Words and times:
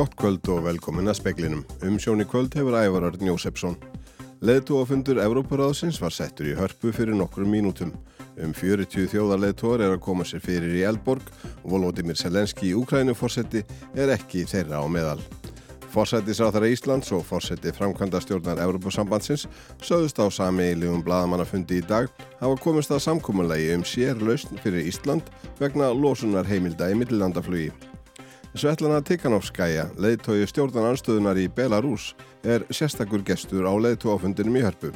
Gott 0.00 0.14
kvöld 0.16 0.48
og 0.48 0.62
velkomin 0.64 1.10
að 1.12 1.18
speklinum. 1.18 1.64
Um 1.84 1.98
sjón 2.00 2.22
í 2.22 2.24
kvöld 2.24 2.54
hefur 2.56 2.72
Ævarard 2.78 3.20
Njósepsson. 3.20 3.74
Leðtúafundur 4.40 5.18
Evróparáðsins 5.20 5.98
var 6.00 6.14
settur 6.16 6.48
í 6.48 6.54
hörpu 6.56 6.88
fyrir 6.96 7.18
nokkrum 7.18 7.50
mínútum. 7.52 7.90
Um 8.40 8.54
40 8.56 9.10
þjóðarleðtúar 9.12 9.84
er 9.84 9.92
að 9.92 10.00
koma 10.06 10.24
sér 10.24 10.40
fyrir 10.40 10.78
í 10.78 10.86
Elborg 10.88 11.28
Volodymyr 11.68 12.16
Selenski 12.16 12.70
í 12.70 12.78
Úkrænuforsetti 12.80 13.60
er 13.92 14.14
ekki 14.16 14.46
þeirra 14.48 14.80
á 14.80 14.88
meðal. 14.88 15.20
Forsættisráþara 15.92 16.72
Íslands 16.72 17.12
og 17.12 17.26
forsætti 17.28 17.76
framkvæmda 17.76 18.24
stjórnar 18.24 18.64
Evrópasambandsins 18.64 19.50
sögðust 19.84 20.24
á 20.24 20.32
sami 20.32 20.70
ílegum 20.72 21.04
bladamannafundi 21.04 21.82
í 21.82 21.84
dag 21.84 22.08
hafa 22.40 22.56
komist 22.64 22.96
að 22.96 23.04
samkúmunlegi 23.10 23.74
um 23.76 23.84
sérlausn 23.84 24.64
fyrir 24.64 24.88
Ísland 24.88 25.28
vegna 25.60 25.92
losunar 25.92 26.48
heimilda 26.48 26.88
í 26.88 26.96
millilandaflugi. 26.96 27.89
Svetlana 28.50 28.98
Tikhanovskæja, 29.06 29.84
leiðtói 29.94 30.42
stjórnan 30.50 30.88
anstöðunar 30.88 31.38
í 31.38 31.44
Belarus, 31.54 32.16
er 32.42 32.64
sérstakur 32.74 33.22
gestur 33.22 33.62
á 33.62 33.70
leiðtóafundinum 33.78 34.56
í 34.58 34.64
hörpu. 34.64 34.88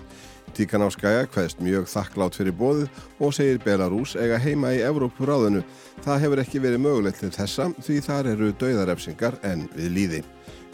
Tikhanovskæja 0.58 1.28
hvaðist 1.30 1.62
mjög 1.62 1.86
þakklátt 1.92 2.34
fyrir 2.34 2.56
bóðið 2.58 2.98
og 3.22 3.36
segir 3.36 3.60
Belarus 3.62 4.16
eiga 4.18 4.40
heima 4.42 4.72
í 4.74 4.80
Evrópuráðinu. 4.82 5.62
Það 6.02 6.24
hefur 6.24 6.42
ekki 6.42 6.62
verið 6.64 6.82
mögulegt 6.82 7.22
til 7.22 7.30
þessa 7.36 7.68
því 7.78 8.00
þar 8.08 8.30
eru 8.32 8.50
dauðarefsingar 8.58 9.38
en 9.46 9.68
við 9.76 9.94
líði. 10.00 10.20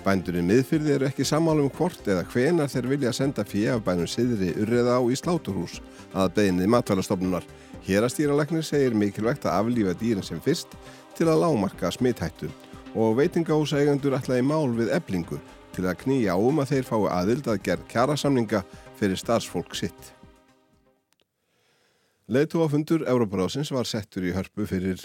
Bændurinn 0.01 0.49
miðfyrði 0.49 0.97
eru 0.97 1.09
ekki 1.11 1.29
sammálum 1.29 1.69
hvort 1.77 2.09
eða 2.09 2.25
hvenar 2.33 2.73
þeir 2.73 2.91
vilja 2.95 3.13
senda 3.13 3.45
fyrir 3.45 3.75
af 3.75 3.85
bænum 3.85 4.09
siðri 4.09 4.55
urriða 4.57 4.97
á 4.97 5.05
í 5.05 5.21
sláturhús 5.21 5.83
að 6.17 6.33
beginni 6.41 6.73
matvælastofnunar. 6.73 7.45
Hér 7.85 8.09
að 8.09 8.15
stýralegnir 8.17 8.65
segir 8.65 8.97
mikilvægt 8.97 9.45
að 9.45 9.61
aflífa 9.61 9.97
dýrin 10.01 10.25
sem 10.25 10.41
fyrst 10.41 10.81
til 11.19 11.29
að 11.29 11.45
lámarka 11.45 11.93
smittættu 11.93 12.49
og 12.95 13.19
veitingahúsægandur 13.19 14.17
ætlaði 14.19 14.47
mál 14.47 14.71
við 14.75 14.95
eblingu 14.97 15.39
til 15.75 15.87
að 15.87 16.01
knýja 16.05 16.39
um 16.39 16.63
að 16.63 16.73
þeir 16.75 16.89
fái 16.89 17.03
aðild 17.15 17.51
að 17.51 17.61
gerð 17.69 17.85
kjærasamninga 17.93 18.65
fyrir 18.99 19.21
starfsfólk 19.21 19.77
sitt. 19.79 20.15
Leðtúafundur 22.31 23.03
Európarásins 23.11 23.73
var 23.75 23.89
settur 23.91 24.23
í 24.29 24.35
hörpu 24.35 24.67
fyrir, 24.71 25.01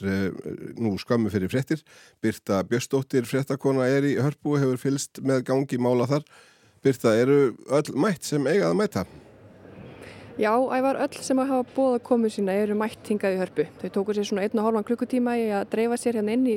nú 0.77 0.93
skömmu 1.01 1.31
fyrir 1.33 1.49
frettir. 1.49 1.81
Birta 2.21 2.61
Björstóttir, 2.69 3.25
frettakona, 3.25 3.87
er 3.89 4.05
í 4.05 4.13
hörpu 4.21 4.53
og 4.53 4.61
hefur 4.61 4.81
fylst 4.83 5.23
með 5.25 5.47
gangi 5.49 5.81
mála 5.81 6.05
þar. 6.11 6.27
Birta, 6.85 7.15
eru 7.17 7.55
öll 7.73 7.95
mætt 7.97 8.29
sem 8.29 8.45
eigað 8.45 8.69
að 8.69 8.81
mæta? 8.83 9.07
Já, 10.35 10.51
ævar 10.51 10.97
öll 10.99 11.15
sem 11.23 11.39
hafa 11.39 11.63
bóða 11.71 11.99
komu 12.03 12.27
sína 12.27 12.51
eru 12.59 12.75
mætt 12.75 13.07
hingað 13.07 13.37
í 13.37 13.39
hörpu. 13.39 13.63
Þau 13.79 13.91
tóku 13.95 14.15
sér 14.17 14.25
svona 14.27 14.43
einn 14.43 14.59
og 14.59 14.65
hálfan 14.65 14.83
klukkutíma 14.89 15.35
í 15.39 15.45
að 15.47 15.69
dreifa 15.71 15.95
sér 15.95 16.17
hérna 16.19 16.35
inn 16.35 16.49
í, 16.51 16.55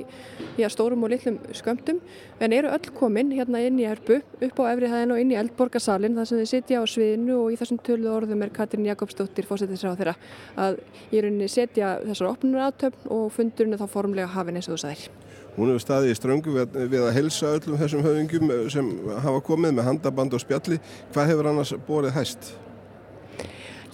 í 0.59 0.67
stórum 0.67 1.05
og 1.07 1.13
litlum 1.13 1.37
skömmtum 1.55 2.01
en 2.43 2.57
eru 2.57 2.73
öll 2.75 2.91
komin 2.99 3.31
hérna 3.31 3.63
inn 3.63 3.79
í 3.79 3.87
hörpu 3.87 4.19
upp 4.19 4.59
á 4.67 4.75
efrihæðin 4.75 5.15
og 5.15 5.23
inn 5.23 5.31
í 5.31 5.39
eldborgarsalinn 5.39 6.19
þar 6.19 6.27
sem 6.27 6.43
þau 6.43 6.51
sitja 6.51 6.83
á 6.83 6.91
sviðinu 6.91 7.39
og 7.39 7.55
í 7.55 7.61
þessum 7.63 7.79
tölu 7.87 8.11
orðum 8.17 8.43
er 8.43 8.55
Katrín 8.59 8.91
Jakobsdóttir 8.91 9.47
fósættisráð 9.47 10.03
þeirra 10.03 10.19
að 10.59 10.83
í 11.15 11.23
rauninni 11.23 11.47
setja 11.47 12.01
þessar 12.03 12.35
opnunar 12.35 12.73
aðtöfn 12.73 13.11
og 13.15 13.31
fundurinn 13.39 13.79
er 13.79 13.87
þá 13.87 13.95
formlega 13.95 14.35
hafinn 14.35 14.59
eins 14.59 14.67
og 14.67 14.75
þú 14.75 14.85
sagðir. 14.89 15.11
Hún 15.55 15.71
hefur 15.71 15.87
staðið 15.87 16.11
í 16.11 16.19
ströngu 16.19 16.61
við, 16.61 16.81
við 16.91 17.05
að 17.07 17.15
helsa 17.15 17.55
öllum 17.55 17.79
þessum 17.79 18.03
höfingum 18.07 18.57
sem 18.75 18.95
hafa 19.23 19.43
komið 19.47 19.79
með 19.79 19.93
handaband 19.93 20.35
og 20.35 20.43
spjalli. 20.43 20.83
Hvað 21.15 21.31
hefur 21.31 21.51
annars 21.53 21.79
borið 21.87 22.19
hæst? 22.19 22.57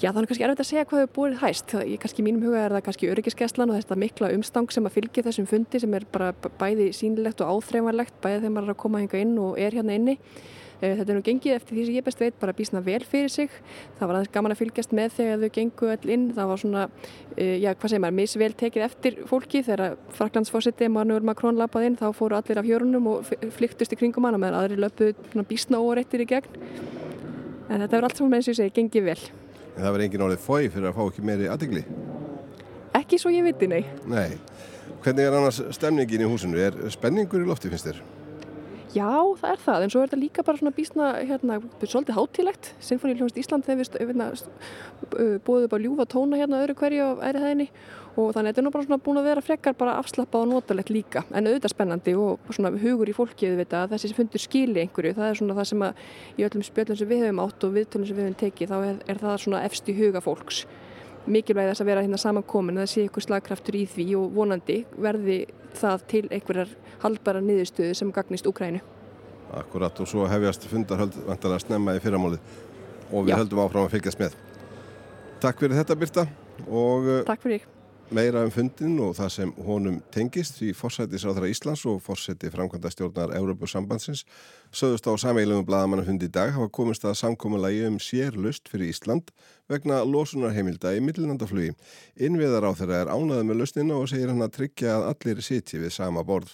Já, 0.02 0.08
er 0.10 0.26
kannski 0.26 0.42
erfitt 0.42 0.58
að 0.58 0.66
segja 0.66 0.82
hvað 0.90 1.04
hefur 1.04 1.12
búið 1.14 1.36
hæst. 1.38 1.72
Í 1.86 1.94
kannski 2.02 2.24
mínum 2.26 2.42
huga 2.48 2.64
er 2.64 2.72
það 2.74 2.82
kannski 2.88 3.08
öryggiskeslan 3.12 3.70
og 3.70 3.76
þetta 3.78 3.96
mikla 4.02 4.32
umstang 4.34 4.72
sem 4.74 4.88
að 4.88 4.96
fylgja 4.96 5.22
þessum 5.28 5.46
fundi 5.46 5.78
sem 5.80 5.94
er 5.94 6.04
bara 6.10 6.32
bæði 6.58 6.88
sínilegt 6.98 7.44
og 7.44 7.52
áþreifanlegt, 7.54 8.16
bæði 8.24 8.40
þegar 8.40 8.54
maður 8.56 8.72
er 8.72 8.74
að 8.74 8.80
koma 8.82 9.02
hinga 9.04 9.20
inn 9.22 9.36
og 9.38 9.60
er 9.62 9.76
hérna 9.78 9.94
inni. 9.94 10.16
Þetta 10.82 11.06
er 11.06 11.16
nú 11.16 11.22
gengið 11.24 11.54
eftir 11.54 11.76
því 11.76 11.84
sem 11.86 11.94
ég 11.94 12.04
best 12.08 12.20
veit 12.20 12.40
bara 12.42 12.56
bísna 12.58 12.82
vel 12.84 12.98
fyrir 13.06 13.30
sig. 13.30 13.54
Það 14.00 14.10
var 14.10 14.18
aðeins 14.18 14.32
gaman 14.34 14.54
að 14.56 14.60
fylgjast 14.64 14.96
með 14.98 15.14
þegar 15.20 15.38
þau 15.44 15.52
gengu 15.54 15.92
all 15.94 16.12
inn. 16.16 16.26
Það 16.34 16.50
var 16.50 16.62
svona, 16.64 16.82
já, 17.38 17.70
hvað 17.70 17.92
segir 17.92 18.02
maður, 18.02 18.16
misvel 18.18 18.50
tekið 18.64 18.86
eftir 18.88 19.20
fólki 19.30 19.62
þegar 19.64 19.94
Fraklandsfósiti 20.18 20.90
Manuel 20.90 21.22
Macron 21.24 21.62
lapað 21.62 21.86
inn. 21.86 22.00
Þá 22.02 22.10
fóru 22.18 22.36
allir 22.40 22.60
af 22.60 22.68
hjörunum 22.68 23.08
og 23.14 23.30
flyktust 23.54 23.94
í 23.94 24.00
kringum 24.02 24.26
hana 24.26 24.42
meðan 24.42 24.58
aðri 24.58 24.82
löpuð 24.82 25.46
bísna 25.48 25.80
óreitir 25.80 26.26
í 26.26 26.28
gegn. 26.34 26.60
En 27.70 27.78
þetta 27.86 28.02
er 28.02 28.10
allt 28.10 28.20
saman 28.20 28.42
eins 28.42 28.50
og 28.50 28.56
ég 28.56 28.60
segi, 28.60 28.76
gengið 28.82 29.08
vel. 29.08 29.43
En 29.74 29.82
það 29.82 29.94
verði 29.96 30.08
engin 30.08 30.24
orðið 30.28 30.42
fói 30.44 30.68
fyrir 30.70 30.90
að 30.90 30.98
fá 30.98 31.04
ekki 31.08 31.24
meiri 31.26 31.48
aðdegli? 31.50 31.84
Ekki 32.94 33.18
svo 33.18 33.32
ég 33.34 33.46
viti, 33.46 33.66
nei. 33.70 33.82
Nei. 34.06 34.36
Hvernig 35.02 35.26
er 35.26 35.34
annars 35.34 35.58
stemningin 35.74 36.22
í 36.22 36.28
húsinu? 36.30 36.60
Er 36.62 36.76
spenningur 36.94 37.42
í 37.42 37.48
lofti, 37.48 37.72
finnst 37.72 37.90
þér? 37.90 37.98
Já, 38.94 39.10
það 39.40 39.50
er 39.50 39.60
það, 39.64 39.84
en 39.84 39.90
svo 39.90 40.00
er 40.00 40.06
þetta 40.06 40.20
líka 40.20 40.42
bara 40.46 40.60
svona 40.60 40.74
bísna, 40.74 41.06
hérna, 41.26 41.56
svolítið 41.82 42.14
hátilegt. 42.14 42.68
Sinfoníuljónist 42.84 43.40
Ísland 43.42 43.66
þegar 43.66 43.80
við 43.82 45.40
búðum 45.42 45.66
upp 45.66 45.74
á 45.74 45.78
ljúfa 45.82 46.06
tóna 46.12 46.38
hérna 46.38 46.60
öðru 46.62 46.76
hverju 46.78 47.08
á 47.10 47.26
æri 47.26 47.42
hæðinni 47.42 47.66
og 48.14 48.30
þannig 48.30 48.38
að 48.38 48.48
þetta 48.52 48.62
er 48.62 48.66
nú 48.66 48.72
bara 48.76 48.86
svona 48.86 49.00
búin 49.02 49.18
að 49.18 49.26
vera 49.26 49.42
frekkar 49.42 49.74
bara 49.78 49.96
afslappað 49.98 50.44
og 50.44 50.50
notalegt 50.52 50.92
líka, 50.94 51.24
en 51.34 51.48
auðvitað 51.50 51.74
spennandi 51.74 52.14
og 52.14 52.54
svona 52.54 52.70
hugur 52.78 53.10
í 53.10 53.16
fólki 53.16 53.50
auðvitað 53.50 53.88
að 53.88 53.96
þessi 53.96 54.14
fundur 54.14 54.44
skili 54.44 54.84
einhverju, 54.84 55.16
það 55.18 55.30
er 55.32 55.40
svona 55.40 55.58
það 55.58 55.68
sem 55.72 55.84
að 55.88 56.06
í 56.38 56.46
öllum 56.46 56.66
spjöldum 56.68 57.00
sem 57.00 57.10
við 57.10 57.24
höfum 57.24 57.42
átt 57.48 57.66
og 57.66 57.74
viðtölum 57.74 58.06
sem 58.06 58.20
við 58.20 58.28
höfum 58.28 58.40
tekið, 58.44 58.70
þá 58.70 58.78
er, 58.92 59.02
er 59.10 59.22
það 59.24 59.38
svona 59.48 59.64
efst 59.66 59.90
í 59.90 59.98
huga 59.98 60.22
fólks. 60.22 60.62
Mikilvæg 61.24 61.70
þess 61.70 61.80
að 61.80 61.88
vera 61.88 62.02
hérna 62.04 62.18
samankomin, 62.20 62.80
það 62.82 62.90
sé 62.92 63.04
ykkur 63.06 63.24
slagkraftur 63.24 63.78
í 63.78 63.84
því 63.88 64.04
og 64.20 64.34
vonandi 64.36 64.80
verði 65.00 65.38
það 65.78 66.04
til 66.10 66.24
einhverjar 66.28 66.74
haldbara 67.04 67.40
niðurstöðu 67.44 67.96
sem 67.96 68.12
gagnist 68.12 68.48
Úkrænu. 68.50 68.82
Akkurat 69.56 70.00
og 70.00 70.10
svo 70.10 70.26
hefjast 70.28 70.66
fundarhald 70.68 71.16
vantar 71.24 71.56
að 71.56 71.64
snemma 71.64 71.96
í 71.96 72.02
fyrramáli 72.04 72.40
og 73.10 73.24
við 73.24 73.32
Já. 73.32 73.38
höldum 73.40 73.62
áfram 73.64 73.88
að 73.88 73.96
fylgjast 73.96 74.20
með. 74.20 74.36
Takk 75.40 75.64
fyrir 75.64 75.80
þetta 75.80 75.98
Birta 76.00 76.26
og 76.68 77.08
Takk 77.28 77.46
fyrir 77.46 77.64
meira 78.10 78.42
um 78.44 78.50
fundin 78.52 78.98
og 79.00 79.14
það 79.16 79.30
sem 79.32 79.52
honum 79.66 80.00
tengist 80.12 80.58
því 80.58 80.72
fórsættisráðra 80.76 81.48
Íslands 81.48 81.84
og 81.88 82.02
fórsætti 82.04 82.50
framkvæmda 82.52 82.90
stjórnar 82.92 83.32
Európa-sambandsins 83.38 84.24
sögðust 84.74 85.08
á 85.08 85.12
sameiglum 85.20 85.64
bladamannafundi 85.68 86.28
í 86.28 86.34
dag 86.34 86.52
hafa 86.56 86.68
komist 86.68 87.06
að 87.08 87.16
samkómalagi 87.22 87.84
um 87.88 88.00
sérlust 88.02 88.68
fyrir 88.72 88.92
Ísland 88.92 89.32
vegna 89.70 90.02
losunarheimilda 90.04 90.92
í 90.96 91.00
millinandaflugi. 91.04 91.72
Innviðar 92.20 92.68
á 92.68 92.72
þeirra 92.76 93.00
er 93.04 93.14
ánaði 93.14 93.48
með 93.48 93.62
lustinu 93.62 94.02
og 94.02 94.10
segir 94.12 94.32
hann 94.32 94.44
að 94.44 94.56
tryggja 94.58 94.98
að 94.98 95.08
allir 95.12 95.42
sitji 95.44 95.80
við 95.80 95.96
sama 95.96 96.26
borð. 96.26 96.52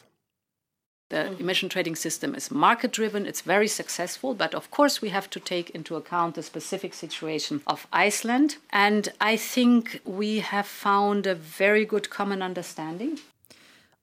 The 1.11 1.37
emission 1.41 1.69
trading 1.69 1.97
system 1.97 2.37
is 2.37 2.53
market 2.53 2.93
driven, 2.93 3.27
it's 3.27 3.41
very 3.41 3.67
successful, 3.67 4.33
but 4.33 4.55
of 4.55 4.71
course 4.71 5.03
we 5.03 5.09
have 5.09 5.29
to 5.31 5.41
take 5.41 5.71
into 5.71 5.97
account 5.97 6.37
the 6.37 6.43
specific 6.43 6.95
situation 6.95 7.63
of 7.67 7.89
Iceland. 7.93 8.59
And 8.71 9.09
I 9.21 9.37
think 9.37 10.01
we 10.05 10.39
have 10.39 10.69
found 10.69 11.27
a 11.27 11.35
very 11.35 11.85
good 11.85 12.11
common 12.11 12.43
understanding. 12.43 13.19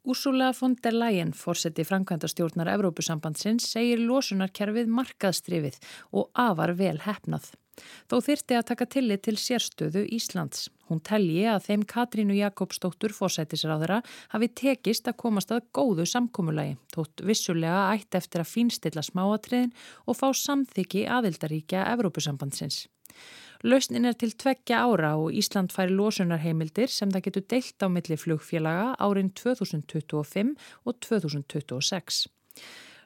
Úrsula 0.03 0.53
von 0.53 0.75
der 0.83 0.91
Leyen, 0.91 1.31
fórseti 1.33 1.83
framkvæmdastjórnar 1.83 2.67
Evrópusambandsins, 2.71 3.65
segir 3.71 4.03
losunarkerfið 4.03 4.91
markaðstrifið 4.91 5.79
og 6.11 6.29
afar 6.35 6.75
vel 6.79 6.99
hefnað. 7.07 7.49
Þó 8.09 8.17
þyrti 8.25 8.57
að 8.57 8.67
taka 8.71 8.87
tillit 8.89 9.23
til 9.27 9.35
sérstöðu 9.39 10.03
Íslands. 10.17 10.67
Hún 10.87 11.01
telji 11.03 11.43
að 11.51 11.65
þeim 11.67 11.85
Katrínu 11.89 12.37
Jakobsdóttur 12.37 13.13
fósætisráðara 13.15 13.99
hafi 14.33 14.49
tekist 14.55 15.09
að 15.09 15.19
komast 15.23 15.51
að 15.51 15.65
góðu 15.75 16.07
samkómulagi, 16.07 16.77
tótt 16.93 17.25
vissulega 17.27 17.89
ætt 17.93 18.15
eftir 18.19 18.43
að 18.43 18.53
fínstilla 18.53 19.03
smáatriðin 19.03 19.73
og 20.07 20.19
fá 20.19 20.29
samþyggi 20.31 21.07
aðildaríkja 21.17 21.83
Evrópusambandsins. 21.91 22.85
Lausnin 23.65 24.05
er 24.05 24.13
til 24.13 24.35
tveggja 24.37 24.83
ára 24.85 25.15
og 25.17 25.33
Ísland 25.33 25.73
færi 25.73 25.95
losunarheimildir 25.97 26.91
sem 26.93 27.09
það 27.09 27.23
getur 27.27 27.45
deilt 27.49 27.81
á 27.81 27.87
milli 27.89 28.17
flugfélaga 28.21 28.91
árin 29.01 29.31
2025 29.33 30.53
og 30.85 30.99
2026. 31.01 32.27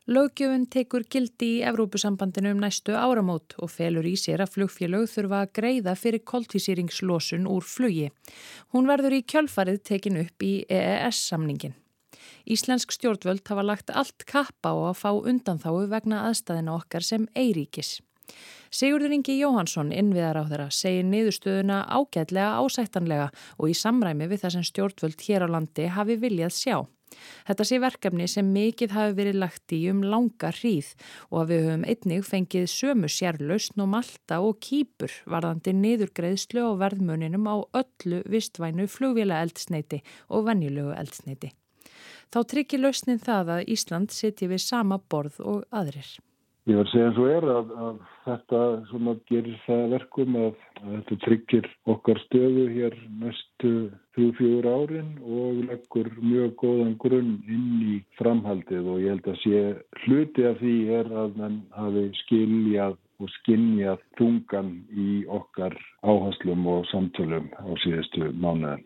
Lögjöfun 0.09 0.63
tekur 0.65 1.03
gildi 1.05 1.47
í 1.59 1.65
Evrópusambandinu 1.69 2.55
um 2.55 2.61
næstu 2.63 2.95
áramót 2.97 3.53
og 3.61 3.69
felur 3.69 4.07
í 4.09 4.15
sér 4.17 4.41
að 4.41 4.55
flugfélög 4.55 5.05
þurfa 5.11 5.41
að 5.45 5.51
greiða 5.59 5.93
fyrir 5.93 6.23
koltísýringslosun 6.25 7.45
úr 7.45 7.61
flugi. 7.61 8.07
Hún 8.73 8.89
verður 8.89 9.19
í 9.19 9.21
kjölfarið 9.21 9.83
tekin 9.85 10.17
upp 10.23 10.41
í 10.41 10.53
EES-samningin. 10.65 11.75
Íslensk 12.49 12.95
stjórnvöld 12.95 13.45
hafa 13.45 13.61
lagt 13.61 13.93
allt 13.93 14.25
kappa 14.25 14.73
á 14.73 14.89
að 14.89 14.97
fá 15.03 15.11
undanþáu 15.13 15.85
vegna 15.91 16.23
aðstæðina 16.31 16.73
okkar 16.79 17.05
sem 17.05 17.27
Eiríkis. 17.37 17.99
Sigurður 18.73 19.13
Ingi 19.13 19.35
Jóhansson, 19.37 19.91
innviðar 19.93 20.39
á 20.41 20.43
þeirra, 20.49 20.67
segir 20.73 21.05
niðurstöðuna 21.11 21.83
ágætlega 21.91 22.57
ásættanlega 22.57 23.29
og 23.59 23.69
í 23.69 23.77
samræmi 23.77 24.29
við 24.31 24.47
þess 24.47 24.61
að 24.63 24.67
stjórnvöld 24.71 25.25
hér 25.27 25.45
á 25.45 25.47
landi 25.51 25.87
hafi 25.93 26.17
viljað 26.17 26.57
sjá. 26.57 26.77
Þetta 27.47 27.67
sé 27.67 27.79
verkefni 27.83 28.27
sem 28.31 28.51
mikið 28.55 28.95
hafi 28.95 29.15
verið 29.17 29.39
lagt 29.41 29.75
í 29.75 29.81
um 29.91 30.01
langa 30.05 30.51
hríð 30.55 30.93
og 31.29 31.37
að 31.43 31.51
við 31.51 31.63
höfum 31.67 31.85
einnig 31.93 32.27
fengið 32.27 32.67
sömu 32.71 33.11
sérlausn 33.11 33.83
og 33.83 33.91
malta 33.95 34.39
og 34.45 34.59
kýpur 34.63 35.15
varðandi 35.31 35.75
niðurgreðslu 35.79 36.63
og 36.69 36.79
verðmuninum 36.83 37.49
á 37.51 37.55
öllu 37.83 38.23
vistvænu 38.31 38.87
flugvila 38.91 39.41
eldsneiti 39.45 40.01
og 40.29 40.47
venjulegu 40.49 40.95
eldsneiti. 40.95 41.51
Þá 42.31 42.39
tryggir 42.47 42.79
lausnin 42.79 43.19
það 43.19 43.55
að 43.57 43.71
Ísland 43.75 44.13
setji 44.15 44.47
við 44.47 44.63
sama 44.63 45.01
borð 45.11 45.41
og 45.43 45.65
aðrir. 45.75 46.07
Ég 46.69 46.77
var 46.77 46.85
að 46.85 46.91
segja 46.91 47.05
eins 47.09 47.17
og 47.17 47.29
er 47.33 47.45
að, 47.49 47.69
að 47.83 48.01
þetta 48.23 48.57
gerir 49.31 49.55
það 49.63 49.79
verkum 49.95 50.35
að, 50.37 50.59
að 50.81 50.91
þetta 50.91 51.15
tryggir 51.23 51.69
okkar 51.89 52.21
stöðu 52.27 52.65
hér 52.75 52.97
næstu 53.23 53.71
þrjú-fjögur 54.13 54.67
árin 54.69 55.09
og 55.25 55.63
leggur 55.71 56.11
mjög 56.21 56.53
góðan 56.61 56.93
grunn 57.01 57.33
inn 57.49 57.81
í 57.81 57.97
framhaldið 58.19 58.91
og 58.93 59.01
ég 59.01 59.15
held 59.15 59.31
að 59.33 59.41
sé 59.41 59.63
hluti 60.03 60.47
af 60.51 60.61
því 60.61 60.77
er 60.99 61.11
að 61.23 61.41
mann 61.41 61.59
hafi 61.79 62.05
skiljað 62.21 62.99
og 63.21 63.35
skinnjað 63.39 64.05
tungan 64.21 64.73
í 64.93 65.09
okkar 65.41 65.73
áherslum 66.05 66.69
og 66.77 66.85
samtölum 66.93 67.49
á 67.57 67.73
síðustu 67.81 68.29
mánuðin. 68.37 68.85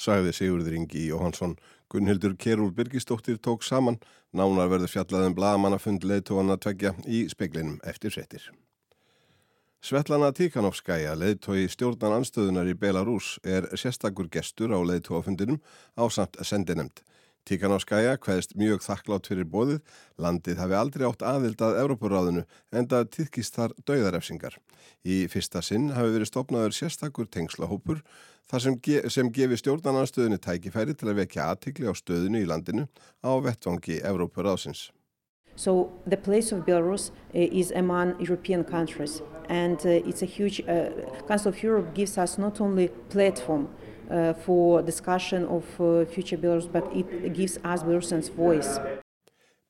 Sæði 0.00 0.32
Sigurður 0.36 0.76
Ingi 0.78 1.06
Jóhansson 1.10 1.56
Gunnhildur 1.92 2.36
Kerúl 2.36 2.72
Birgistóttir 2.72 3.36
tók 3.36 3.62
saman, 3.62 3.98
nánar 4.32 4.70
verður 4.72 4.88
fjallaðum 4.88 5.34
blagamannafund 5.36 6.06
leiðtóana 6.08 6.56
tveggja 6.56 6.94
í 7.04 7.26
speiklinum 7.28 7.76
eftir 7.84 8.14
settir. 8.14 8.46
Svetlana 9.82 10.30
Tíkanovskæja, 10.32 11.12
leiðtói 11.18 11.66
stjórnan 11.68 12.20
anstöðunar 12.20 12.70
í 12.70 12.76
Belarus, 12.78 13.34
er 13.44 13.66
sérstakur 13.76 14.30
gestur 14.32 14.72
á 14.72 14.80
leiðtóafundinum 14.80 15.58
á 15.98 16.04
samt 16.08 16.38
sendinemt. 16.46 17.02
Tíkanovskæja 17.44 18.14
hvaðist 18.22 18.54
mjög 18.54 18.84
þakklátt 18.84 19.26
fyrir 19.26 19.48
bóðið, 19.50 19.80
landið 20.22 20.60
hafi 20.62 20.76
aldrei 20.78 21.08
átt 21.08 21.24
aðild 21.26 21.64
að 21.66 21.80
Európaráðinu 21.82 22.44
en 22.70 22.86
það 22.88 23.08
týðkist 23.16 23.58
þar 23.58 23.74
dauðarefsingar. 23.82 24.58
Í 25.02 25.24
fyrsta 25.28 25.60
sinn 25.66 25.90
hafi 25.96 26.14
verið 26.14 26.30
stopnaður 26.30 26.76
sérstakur 26.78 27.26
tengslahópur 27.26 28.04
þar 28.50 28.64
sem, 28.64 28.78
ge 28.80 29.02
sem 29.10 29.30
gefi 29.32 29.58
stjórnarnarstöðinu 29.60 30.38
tækifæri 30.42 30.96
til 30.96 31.12
að 31.12 31.22
vekja 31.22 31.50
aðtikli 31.52 31.88
á 31.88 31.94
stöðinu 31.94 32.42
í 32.42 32.48
landinu 32.48 32.88
á 33.22 33.30
vettvangi 33.42 34.00
Evrópur-ásins. 34.02 34.90
So 35.54 35.92
the 36.06 36.16
place 36.16 36.50
of 36.52 36.64
Belarus 36.64 37.10
uh, 37.10 37.38
is 37.38 37.72
among 37.72 38.16
European 38.18 38.64
countries 38.64 39.22
and 39.48 39.78
uh, 39.84 40.08
it's 40.08 40.22
a 40.22 40.26
huge, 40.26 40.60
uh, 40.66 40.90
Council 41.28 41.50
of 41.50 41.62
Europe 41.62 41.94
gives 41.94 42.16
us 42.16 42.38
not 42.38 42.60
only 42.60 42.88
platform 43.10 43.68
uh, 44.10 44.32
for 44.32 44.82
discussion 44.82 45.44
of 45.46 45.64
uh, 45.80 46.04
future 46.06 46.38
Belarus 46.38 46.70
but 46.72 46.84
it 46.94 47.34
gives 47.34 47.58
us 47.64 47.82
Belarusians 47.82 48.30
voice. 48.30 48.80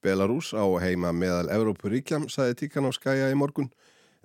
Belarus 0.03 0.51
á 0.51 0.67
heima 0.83 1.13
meðal 1.15 1.47
Evrópuríkjam, 1.55 2.27
saði 2.27 2.57
Tíkanovskæja 2.65 3.29
í 3.31 3.37
morgun. 3.39 3.69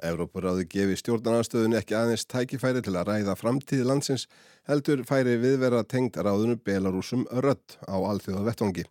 Evrópuráði 0.06 0.68
gefi 0.70 0.98
stjórnarnarstöðunni 1.02 1.80
ekki 1.80 1.96
aðeins 1.98 2.28
tækifæri 2.30 2.84
til 2.86 2.94
að 3.00 3.10
ræða 3.10 3.34
framtíði 3.40 3.88
landsins 3.88 4.28
heldur 4.70 5.02
færi 5.10 5.40
viðverða 5.42 5.84
tengd 5.90 6.20
ráðunu 6.22 6.60
Belarusum 6.62 7.26
rött 7.42 7.80
á 7.90 7.98
alþjóða 7.98 8.46
vettvangi. 8.46 8.86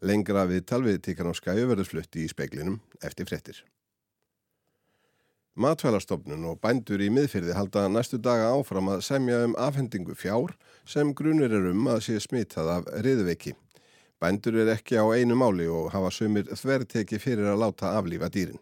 Lengra 0.00 0.46
við 0.48 0.64
talvið 0.70 1.02
Tíkanovskæju 1.04 1.66
verður 1.68 1.90
flutti 1.90 2.24
í 2.24 2.30
speklinum 2.32 2.78
eftir 3.04 3.28
frettir. 3.28 3.60
Matfælastofnun 5.56 6.44
og 6.50 6.58
bændur 6.60 7.00
í 7.00 7.08
miðfyrði 7.12 7.54
halda 7.56 7.86
næstu 7.88 8.18
daga 8.20 8.50
áfram 8.52 8.90
að 8.92 9.04
semja 9.06 9.42
um 9.44 9.54
afhendingu 9.60 10.16
fjár 10.16 10.52
sem 10.84 11.12
grunir 11.16 11.52
er 11.52 11.68
um 11.70 11.88
að 11.92 12.02
sé 12.08 12.16
smitað 12.20 12.72
af 12.74 12.90
riðveiki. 13.04 13.54
Bændur 14.20 14.56
er 14.60 14.72
ekki 14.72 14.96
á 15.00 15.04
einu 15.12 15.36
máli 15.36 15.68
og 15.68 15.92
hafa 15.92 16.12
sumir 16.12 16.48
þverteki 16.48 17.20
fyrir 17.20 17.52
að 17.52 17.60
láta 17.64 17.92
aflífa 17.96 18.28
dýrin. 18.32 18.60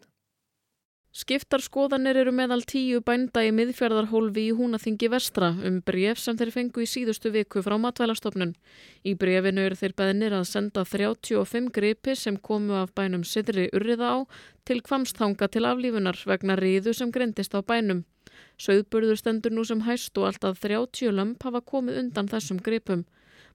Skiptar 1.15 1.63
skoðanir 1.63 2.17
eru 2.19 2.33
meðal 2.35 2.65
tíu 2.67 2.99
bænda 3.07 3.45
í 3.47 3.53
miðfjörðarhólfi 3.55 4.49
í 4.49 4.55
Húnaþingi 4.59 5.07
vestra 5.13 5.53
um 5.69 5.77
bref 5.87 6.19
sem 6.19 6.35
þeir 6.41 6.51
fengu 6.51 6.83
í 6.83 6.89
síðustu 6.91 7.31
viku 7.31 7.61
frá 7.63 7.77
matvælastofnun. 7.79 8.57
Í 9.07 9.13
brefinu 9.15 9.63
eru 9.63 9.79
þeir 9.79 9.95
beðinir 9.95 10.35
að 10.35 10.49
senda 10.51 10.83
35 10.83 11.71
gripi 11.77 12.17
sem 12.19 12.35
komu 12.35 12.75
af 12.81 12.91
bænum 12.99 13.23
Sidri 13.23 13.69
Urriða 13.71 14.11
á 14.11 14.19
til 14.67 14.83
kvamsthanga 14.83 15.47
til 15.55 15.63
aflífunar 15.71 16.19
vegna 16.27 16.57
riðu 16.59 16.97
sem 16.99 17.15
grendist 17.15 17.55
á 17.55 17.63
bænum. 17.63 18.03
Söðburður 18.59 19.21
stendur 19.23 19.55
nú 19.55 19.63
sem 19.63 19.87
hæst 19.87 20.19
og 20.19 20.33
alltaf 20.33 20.59
30 20.67 21.15
lömp 21.15 21.47
hafa 21.47 21.63
komið 21.63 22.01
undan 22.03 22.33
þessum 22.33 22.59
gripum. 22.59 23.07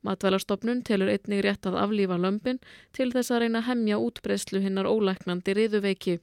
Matvælastofnun 0.08 0.80
telur 0.88 1.12
einnig 1.12 1.42
rétt 1.44 1.68
að 1.68 1.76
aflífa 1.82 2.16
lömpin 2.16 2.62
til 2.96 3.10
þess 3.12 3.34
að 3.34 3.42
reyna 3.44 3.60
að 3.60 3.68
hemja 3.74 4.00
útbreyslu 4.00 4.62
hinnar 4.64 4.88
ólæknandi 4.88 5.58
riðuveiki. 5.58 6.16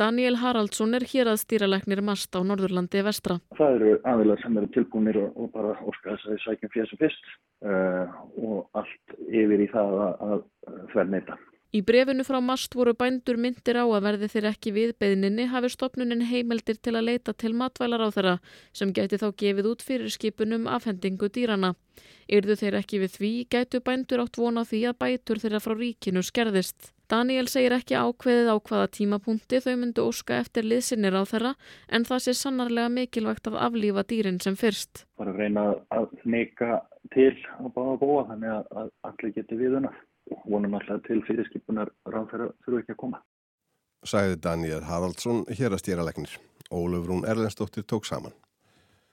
Daniel 0.00 0.38
Haraldsson 0.40 0.96
er 0.96 1.04
hér 1.04 1.28
að 1.32 1.42
stýralegnir 1.42 2.00
mast 2.04 2.32
á 2.32 2.40
Norðurlandi 2.40 3.04
vestra. 3.04 3.38
Það 3.58 3.78
eru 3.78 3.94
aðilar 4.08 4.42
sem 4.42 4.58
eru 4.60 4.72
tilbúinir 4.72 5.20
og, 5.20 5.36
og 5.36 5.52
bara 5.52 5.76
orska 5.84 6.14
þess 6.14 6.28
að 6.28 6.34
við 6.34 6.44
sækjum 6.46 6.74
sem 6.90 7.00
fyrst 7.04 7.32
uh, 7.68 8.20
og 8.40 8.82
allt 8.82 9.16
yfir 9.28 9.64
í 9.66 9.70
það 9.72 9.96
að, 10.08 10.22
að 10.28 10.44
þver 10.94 11.10
neyta. 11.16 11.40
Í 11.72 11.80
brefinu 11.88 12.24
frá 12.28 12.36
MAST 12.44 12.74
voru 12.76 12.92
bændur 12.92 13.38
myndir 13.40 13.78
á 13.80 13.88
að 13.88 14.02
verði 14.04 14.26
þeir 14.28 14.46
ekki 14.50 14.72
við 14.76 14.90
beðninni 15.00 15.46
hafi 15.48 15.70
stopnunin 15.72 16.26
heimeldir 16.28 16.76
til 16.76 16.92
að 16.98 17.06
leita 17.08 17.32
til 17.32 17.54
matvælar 17.56 18.04
á 18.04 18.08
þeirra 18.12 18.34
sem 18.76 18.92
gæti 18.92 19.16
þá 19.16 19.30
gefið 19.40 19.70
út 19.70 19.84
fyrir 19.86 20.12
skipunum 20.12 20.68
afhendingu 20.68 21.30
dýrana. 21.32 21.72
Yrðu 22.28 22.58
þeir 22.60 22.76
ekki 22.82 23.00
við 23.00 23.16
því, 23.16 23.32
gætu 23.48 23.80
bændur 23.80 24.20
átt 24.20 24.36
vona 24.36 24.66
því 24.68 24.82
að 24.90 24.98
bætur 25.00 25.40
þeirra 25.40 25.62
frá 25.64 25.72
ríkinu 25.78 26.20
skerðist. 26.28 26.92
Daniel 27.12 27.48
segir 27.52 27.74
ekki 27.76 27.92
ákveðið 27.92 28.46
á 28.48 28.56
hvaða 28.56 28.86
tímapunkti 28.96 29.58
þau 29.60 29.74
myndu 29.76 30.04
óska 30.08 30.38
eftir 30.40 30.64
liðsinnir 30.64 31.12
á 31.12 31.28
þeirra 31.28 31.50
en 31.92 32.06
það 32.08 32.22
sé 32.24 32.32
sannarlega 32.38 32.88
mikilvægt 32.88 33.50
að 33.50 33.58
aflífa 33.66 34.04
dýrin 34.08 34.40
sem 34.40 34.56
fyrst. 34.56 35.04
Bara 35.20 35.34
reyna 35.36 35.66
að 35.92 36.08
meika 36.24 36.80
til 37.12 37.34
og 37.60 37.74
báða 37.76 37.98
búa 38.00 38.24
þannig 38.30 38.56
að 38.56 38.88
allir 39.10 39.36
geti 39.36 39.60
við 39.60 39.76
unna 39.82 39.92
vonum 40.48 40.78
alltaf 40.78 41.04
til 41.04 41.20
fyrirskipunar 41.28 41.92
ráðferða 42.08 42.48
þurfu 42.64 42.80
ekki 42.80 42.96
að 42.96 43.00
koma. 43.04 43.20
Sæði 44.08 44.38
Daniel 44.48 44.82
Haraldsson 44.88 45.44
hér 45.52 45.76
að 45.76 45.84
stýra 45.84 46.08
leiknir. 46.08 46.32
Ólufrún 46.72 47.26
Erlendstóttir 47.28 47.84
tók 47.84 48.08
saman. 48.08 48.32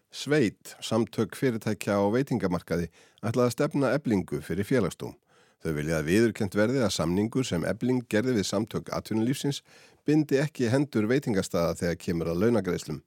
Sveit, 0.09 0.77
samtök 0.79 1.35
fyrirtækja 1.37 1.99
á 1.99 2.03
veitingamarkaði, 2.15 2.87
ætlaði 3.19 3.49
að 3.49 3.57
stefna 3.57 3.91
eblingu 3.97 4.39
fyrir 4.41 4.65
félagstóm. 4.65 5.19
Þau 5.59 5.73
vilja 5.75 5.99
að 5.99 6.07
viðurkent 6.07 6.55
verði 6.55 6.83
að 6.85 6.93
samningur 6.95 7.47
sem 7.47 7.65
ebling 7.67 8.05
gerði 8.11 8.37
við 8.37 8.47
samtök 8.47 8.91
atvinnulífsins 8.95 9.59
bindi 10.07 10.39
ekki 10.39 10.69
hendur 10.71 11.09
veitingastaða 11.11 11.75
þegar 11.81 11.97
kemur 11.99 12.31
að 12.31 12.45
launagreislum. 12.45 13.01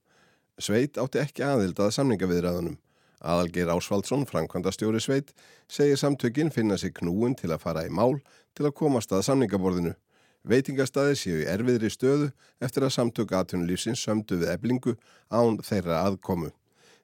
Sveit 0.60 1.00
átti 1.00 1.22
ekki 1.22 1.46
aðild 1.46 1.80
að 1.80 1.94
samningaviðræðunum. 1.96 2.76
Aðalgeir 3.22 3.70
Ásvaldsson, 3.72 4.26
framkvæmda 4.28 4.72
stjóri 4.74 5.00
sveit, 5.00 5.30
segir 5.70 5.96
samtökin 5.96 6.52
finna 6.52 6.76
sig 6.76 6.92
knúin 6.98 7.36
til 7.38 7.52
að 7.54 7.62
fara 7.62 7.86
í 7.86 7.90
mál 7.90 8.18
til 8.52 8.66
að 8.66 8.76
komast 8.82 9.14
að 9.14 9.24
samningaborðinu. 9.30 9.94
Veitingastæði 10.42 11.16
séu 11.16 11.42
í 11.44 11.46
erfiðri 11.48 11.88
stöðu 11.94 12.32
eftir 12.60 12.84
að 12.84 12.96
samtök 12.98 13.32
aðtunulífsins 13.38 14.02
sömdu 14.02 14.40
við 14.42 14.50
eblingu 14.56 14.96
án 15.30 15.60
þeirra 15.62 16.02
aðkomu. 16.02 16.50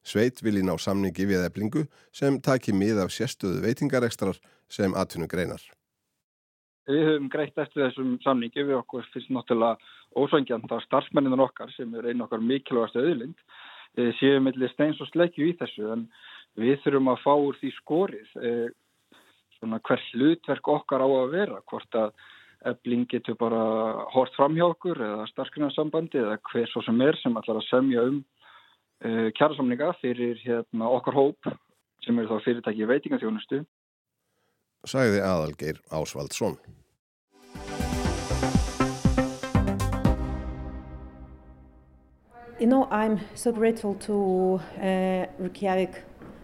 Sveit 0.02 0.42
vil 0.42 0.58
í 0.58 0.64
ná 0.66 0.74
samningi 0.80 1.26
við 1.28 1.44
eblingu 1.46 1.84
sem 2.14 2.40
taki 2.42 2.74
mið 2.74 3.04
af 3.04 3.14
sérstöðu 3.14 3.62
veitingarekstrar 3.62 4.38
sem 4.72 4.94
aðtunu 4.94 5.28
greinar. 5.30 5.62
Við 6.88 7.04
höfum 7.04 7.28
greitt 7.32 7.58
eftir 7.60 7.84
þessum 7.84 8.16
samningi 8.24 8.64
við 8.64 8.78
okkur 8.80 9.08
fyrst 9.12 9.32
náttúrulega 9.32 9.76
ósvangjant 10.16 10.72
á 10.72 10.78
starfsmenninun 10.86 11.44
okkar 11.44 11.72
sem 11.74 11.90
er 11.98 12.08
einu 12.08 12.24
okkar 12.24 12.40
mikilvægast 12.40 12.96
auðlind 12.96 13.36
Eh, 13.98 14.12
séu 14.20 14.38
millir 14.42 14.70
steins 14.70 15.00
og 15.02 15.08
sleikju 15.10 15.48
í 15.48 15.54
þessu 15.58 15.88
en 15.94 16.04
við 16.58 16.76
þurfum 16.84 17.12
að 17.12 17.22
fá 17.24 17.32
úr 17.34 17.56
því 17.58 17.70
skorið 17.80 18.34
eh, 18.46 18.68
svona 19.58 19.80
hver 19.88 20.02
hlutverk 20.12 20.70
okkar 20.70 21.02
á 21.02 21.08
að 21.08 21.32
vera 21.32 21.62
hvort 21.70 21.98
að 21.98 22.12
ebling 22.68 23.06
getur 23.10 23.38
bara 23.38 23.62
hort 24.12 24.34
fram 24.36 24.54
hjá 24.58 24.66
okkur 24.68 25.00
eða 25.02 25.26
starfsgrunarsambandi 25.32 26.20
eða 26.20 26.36
hver 26.50 26.70
svo 26.70 26.82
sem 26.86 27.00
er 27.06 27.18
sem 27.18 27.34
ætlar 27.38 27.58
að 27.60 27.68
semja 27.68 28.04
um 28.10 28.16
uh, 28.18 29.28
kjærasamninga 29.38 29.92
fyrir 30.00 30.40
hérna, 30.42 30.88
okkar 30.90 31.14
hóp 31.14 31.50
sem 32.02 32.18
eru 32.18 32.32
þá 32.32 32.42
fyrirtæki 32.48 32.88
veitingaþjónustu. 32.90 33.60
Sæði 34.86 35.20
aðalgeir 35.20 35.80
Ásvaldsson. 35.90 36.56
You 42.60 42.66
know, 42.66 42.88
I'm 42.90 43.20
so 43.34 43.52
grateful 43.52 43.94
to 43.94 44.60
uh, 44.80 45.26
Reykjavik, 45.38 46.02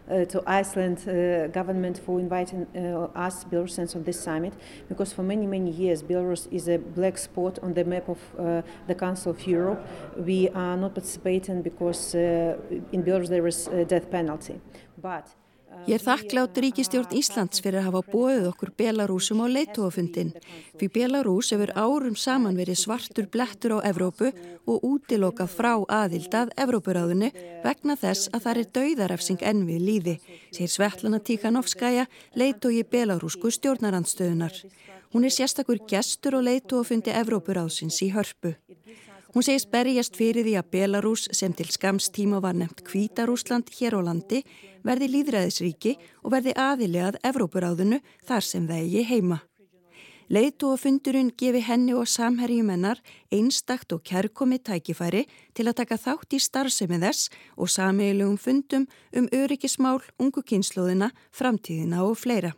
uh, 0.09 0.25
to 0.27 0.43
Iceland 0.47 1.09
uh, 1.09 1.49
government 1.49 1.99
for 1.99 2.21
inviting 2.21 2.69
uh, 2.77 3.09
us 3.17 3.45
Belarusians 3.45 3.97
on 3.97 4.05
this 4.05 4.21
summit, 4.21 4.53
because 4.89 5.13
for 5.13 5.25
many, 5.25 5.47
many 5.47 5.71
years 5.71 6.05
Belarus 6.05 6.47
is 6.53 6.69
a 6.69 6.79
black 6.79 7.19
spot 7.19 7.59
on 7.63 7.75
the 7.75 7.85
map 7.85 8.09
of 8.09 8.19
uh, 8.39 8.63
the 8.87 8.95
Council 8.95 9.33
of 9.33 9.45
Europe. 9.45 9.85
We 10.17 10.51
are 10.51 10.77
not 10.77 10.95
participating 10.95 11.63
because 11.63 12.15
uh, 12.15 12.59
in 12.93 13.03
Belarus 13.03 13.29
there 13.29 13.47
is 13.49 13.67
a 13.69 13.85
death 13.85 14.09
penalty. 14.09 14.61
But 14.97 15.35
Ég 15.85 15.99
er 15.99 16.03
þakklátt 16.05 16.59
ríkistjórn 16.63 17.13
Íslands 17.19 17.61
fyrir 17.61 17.83
að 17.83 17.89
hafa 17.91 18.01
bóðið 18.13 18.47
okkur 18.49 18.71
Belarúsum 18.79 19.43
á 19.45 19.47
leitóafundin. 19.53 20.31
Fyrir 20.79 20.93
Belarús 20.95 21.51
hefur 21.53 21.73
árum 21.77 22.17
saman 22.17 22.57
verið 22.57 22.79
svartur 22.81 23.27
blettur 23.29 23.77
á 23.77 23.79
Evrópu 23.91 24.31
og 24.65 24.87
útilokað 24.87 25.53
frá 25.53 25.73
aðildað 25.85 26.55
Evrópuráðinu 26.65 27.29
vegna 27.67 27.99
þess 28.01 28.33
að 28.33 28.47
það 28.47 28.63
er 28.63 28.73
dauðarefsing 28.79 29.45
enn 29.51 29.63
við 29.69 29.85
líði, 29.89 30.17
segir 30.55 30.73
Svetlana 30.73 31.21
Tíkanovskaja, 31.21 32.09
leitói 32.33 32.81
Belarúsku 32.89 33.53
stjórnarandstöðunar. 33.53 34.57
Hún 35.13 35.29
er 35.29 35.37
sérstakur 35.37 35.85
gestur 35.91 36.41
og 36.41 36.49
leitóafundi 36.49 37.13
Evrópuráðsins 37.13 38.01
í 38.03 38.09
hörpu. 38.17 38.57
Hún 39.35 39.43
segist 39.43 39.67
berjast 39.73 40.15
fyrir 40.15 40.45
því 40.47 40.53
að 40.61 40.69
Belarus 40.71 41.25
sem 41.35 41.51
til 41.59 41.67
skams 41.75 42.07
tíma 42.15 42.39
var 42.39 42.55
nefnt 42.55 42.85
Kvítarúsland 42.87 43.73
hér 43.75 43.97
á 43.99 44.01
landi 44.07 44.45
verði 44.87 45.09
líðræðisríki 45.11 45.97
og 46.23 46.37
verði 46.37 46.55
aðilegað 46.55 47.19
Evrópuráðinu 47.27 47.99
þar 48.29 48.47
sem 48.47 48.71
eigi 48.71 49.03
heima. 49.11 49.41
Leitu 50.31 50.71
og 50.71 50.81
fundurinn 50.85 51.35
gefi 51.35 51.65
henni 51.67 51.99
og 51.99 52.07
samherjumennar 52.09 53.03
einstakt 53.35 53.93
og 53.93 54.07
kærkomi 54.07 54.63
tækifæri 54.63 55.27
til 55.53 55.67
að 55.67 55.81
taka 55.83 55.99
þátt 55.99 56.39
í 56.39 56.41
starfsemi 56.41 57.03
þess 57.03 57.35
og 57.59 57.75
sameiglugum 57.75 58.39
fundum 58.39 58.87
um 59.19 59.27
öryggismál, 59.35 59.99
ungu 60.17 60.47
kynnslóðina, 60.47 61.11
framtíðina 61.35 62.07
og 62.07 62.17
fleira. 62.23 62.55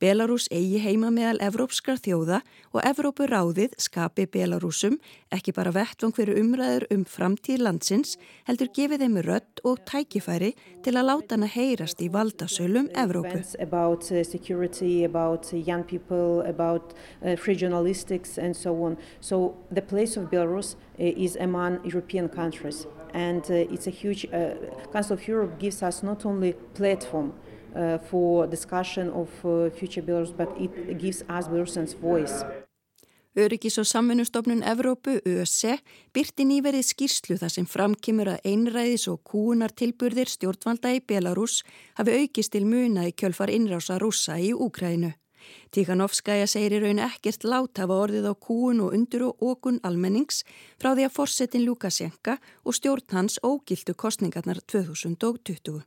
Belarus 0.00 0.46
eigi 0.48 0.78
heima 0.80 1.10
meðal 1.12 1.42
evrópskra 1.44 1.92
þjóða 2.00 2.38
og 2.72 2.86
Evrópuráðið 2.88 3.74
skapi 3.84 4.24
Belarusum 4.32 4.94
ekki 5.28 5.52
bara 5.52 5.74
vettvang 5.76 6.14
fyrir 6.16 6.38
umræður 6.40 6.86
um 6.94 7.02
framtíð 7.04 7.60
landsins 7.66 8.14
heldur 8.48 8.70
gefið 8.78 9.04
þeim 9.04 9.18
rött 9.26 9.60
og 9.68 9.82
tækifæri 9.90 10.54
til 10.86 10.94
að 10.94 11.06
láta 11.10 11.36
hana 11.36 11.50
heyrast 11.52 12.00
í 12.00 12.08
valdasölum 12.14 12.88
Evrópu. 12.96 13.42
About 13.60 14.08
uh, 14.08 14.24
security, 14.24 15.04
about 15.04 15.52
uh, 15.52 15.60
young 15.60 15.84
people, 15.84 16.48
about 16.48 16.94
uh, 17.20 17.36
free 17.36 17.54
journalistics 17.54 18.38
and 18.38 18.56
so 18.56 18.72
on. 18.82 18.96
So 19.20 19.58
the 19.70 19.82
place 19.82 20.16
of 20.16 20.30
Belarus 20.30 20.76
is 20.96 21.36
among 21.36 21.84
European 21.84 22.30
countries 22.30 22.86
and 23.12 23.44
it's 23.50 23.86
a 23.86 23.90
huge, 23.90 24.26
Council 24.92 25.14
of 25.14 25.28
Europe 25.28 25.58
gives 25.58 25.82
us 25.82 26.02
not 26.02 26.24
only 26.24 26.54
platform 26.72 27.34
uh, 27.34 27.49
for 28.10 28.46
discussion 28.46 29.10
of 29.10 29.28
uh, 29.44 29.70
future 29.70 30.02
Belarus, 30.02 30.32
but 30.36 30.48
it 30.58 30.98
gives 30.98 31.22
us 31.28 31.48
Belarusians 31.48 31.94
voice. 31.94 32.44
Öryggis 33.36 33.78
og 33.78 33.86
samfunnustofnun 33.86 34.62
Evrópu, 34.66 35.20
ÖSE, 35.26 35.76
byrti 36.10 36.42
nýverið 36.50 36.82
skýrslu 36.88 37.36
þar 37.38 37.52
sem 37.54 37.66
framkymur 37.70 38.32
að 38.32 38.48
einræðis 38.50 39.06
og 39.12 39.20
kúunar 39.22 39.70
tilburðir 39.70 40.26
stjórnvalda 40.32 40.90
í 40.96 41.02
Belarus 41.06 41.60
hafi 41.94 42.16
aukist 42.18 42.50
til 42.56 42.66
muna 42.66 43.06
í 43.06 43.14
kjölfar 43.14 43.52
innrása 43.54 44.00
rúsa 44.02 44.34
í 44.34 44.50
Úkrænu. 44.50 45.12
Tíkanovskaja 45.70 46.48
segir 46.50 46.74
í 46.74 46.82
raun 46.82 46.98
ekkert 47.06 47.46
lát 47.46 47.78
hafa 47.78 48.00
orðið 48.02 48.26
á 48.28 48.34
kúun 48.34 48.82
og 48.82 48.98
undur 48.98 49.28
og 49.28 49.46
okun 49.52 49.78
almennings 49.86 50.42
frá 50.82 50.90
því 50.90 51.06
að 51.06 51.14
forsetin 51.14 51.66
Lukasjenka 51.68 52.40
og 52.66 52.74
stjórn 52.74 53.14
hans 53.14 53.38
ógildu 53.46 53.94
kostningarnar 53.94 54.58
2020. 54.66 55.84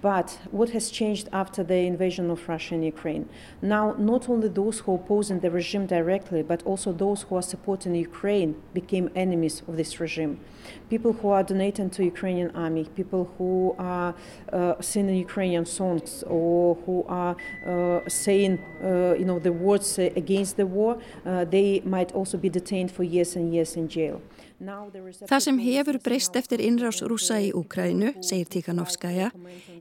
But 0.00 0.38
what 0.50 0.70
has 0.70 0.90
changed 0.90 1.28
after 1.34 1.62
the 1.62 1.74
invasion 1.74 2.30
of 2.30 2.48
Russia 2.48 2.74
and 2.76 2.84
Ukraine? 2.84 3.28
Now, 3.60 3.94
not 3.98 4.26
only 4.28 4.48
those 4.48 4.78
who 4.80 4.94
oppose 4.94 5.28
the 5.28 5.50
regime 5.50 5.86
directly, 5.86 6.42
but 6.42 6.62
also 6.62 6.92
those 6.92 7.22
who 7.22 7.36
are 7.36 7.42
supporting 7.42 7.94
Ukraine 7.94 8.56
became 8.72 9.10
enemies 9.14 9.62
of 9.68 9.76
this 9.76 10.00
regime. 10.00 10.40
People 10.88 11.12
who 11.12 11.28
are 11.28 11.42
donating 11.42 11.90
to 11.90 12.04
Ukrainian 12.04 12.50
army, 12.52 12.84
people 12.96 13.30
who 13.36 13.74
are 13.78 14.14
uh, 14.50 14.80
singing 14.80 15.16
Ukrainian 15.16 15.66
songs, 15.66 16.24
or 16.26 16.76
who 16.86 17.04
are 17.08 17.36
uh, 17.66 18.08
saying, 18.08 18.60
uh, 18.82 19.14
you 19.18 19.26
know, 19.26 19.38
the 19.38 19.52
words 19.52 19.98
against 19.98 20.56
the 20.56 20.66
war, 20.66 20.98
uh, 21.26 21.44
they 21.44 21.80
might 21.80 22.12
also 22.12 22.38
be 22.38 22.48
detained 22.48 22.90
for 22.90 23.02
years 23.02 23.36
and 23.36 23.52
years 23.52 23.76
in 23.76 23.88
jail. 23.88 24.22
Það 24.62 25.40
sem 25.42 25.56
hefur 25.58 25.96
breyst 26.04 26.36
eftir 26.38 26.60
innrás 26.62 27.00
rúsa 27.02 27.40
í 27.42 27.48
Úkrænu, 27.56 28.12
segir 28.22 28.46
Tíkanovskaja, 28.52 29.32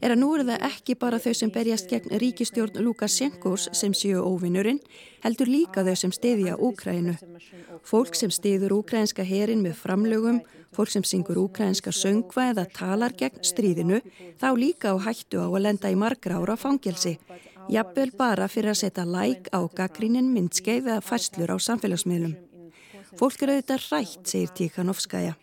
er 0.02 0.14
að 0.14 0.20
nú 0.22 0.32
eru 0.34 0.48
það 0.48 0.66
ekki 0.72 0.96
bara 0.98 1.20
þau 1.22 1.36
sem 1.38 1.52
berjast 1.54 1.92
gegn 1.92 2.18
ríkistjórn 2.24 2.82
Lukasjenkos 2.82 3.68
sem 3.78 3.94
séu 3.94 4.24
óvinnurinn, 4.26 4.82
heldur 5.22 5.52
líka 5.54 5.86
þau 5.86 5.94
sem 6.02 6.16
stiðja 6.18 6.58
Úkrænu. 6.58 7.16
Fólk 7.86 8.18
sem 8.18 8.34
stiður 8.34 8.80
úkrænska 8.80 9.26
herin 9.26 9.62
með 9.62 9.78
framlögum, 9.84 10.42
fólk 10.74 10.90
sem 10.94 11.06
syngur 11.06 11.44
úkrænska 11.46 11.94
söngva 11.94 12.50
eða 12.52 12.66
talar 12.74 13.14
gegn 13.18 13.46
stríðinu, 13.46 14.02
þá 14.42 14.50
líka 14.58 14.94
á 14.94 14.98
hættu 14.98 15.46
á 15.46 15.50
að 15.50 15.66
lenda 15.68 15.94
í 15.94 15.98
margra 15.98 16.42
ára 16.42 16.58
fangelsi. 16.58 17.20
Jafnvel 17.70 18.10
bara 18.18 18.50
fyrir 18.50 18.74
að 18.74 18.82
setja 18.82 19.06
læk 19.06 19.52
á 19.54 19.62
gaggrínin 19.70 20.34
myndskeið 20.34 20.90
eða 20.90 21.04
færslur 21.06 21.54
á 21.54 21.58
samfélagsmiðlum. 21.62 22.51
Fólk 23.20 23.42
er 23.44 23.56
auðvitað 23.56 23.88
rætt, 23.92 24.28
segir 24.30 24.52
Tíkanovskaja. 24.56 25.36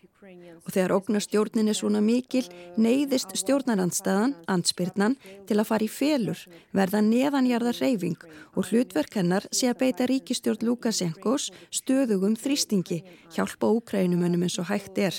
Og 0.67 0.73
þegar 0.75 0.93
ógnarstjórnin 0.97 1.71
er 1.71 1.77
svona 1.77 2.01
mikil, 2.03 2.43
neyðist 2.77 3.31
stjórnarandstaðan, 3.39 4.35
ansbyrnan, 4.51 5.15
til 5.49 5.57
að 5.57 5.69
fara 5.69 5.85
í 5.85 5.89
felur, 5.89 6.41
verða 6.75 7.01
neðanjarðar 7.05 7.79
reyfing 7.79 8.27
og 8.53 8.69
hlutverk 8.69 9.17
hennar 9.17 9.47
sé 9.55 9.71
að 9.71 9.79
beita 9.85 10.09
ríkistjórn 10.09 10.67
Lukasenkos 10.67 11.49
stöðugum 11.73 12.37
þrýstingi, 12.37 13.01
hjálpa 13.33 13.71
ókrænumönnum 13.71 14.45
eins 14.45 14.59
og 14.61 14.69
hægt 14.69 14.99
er. 15.01 15.15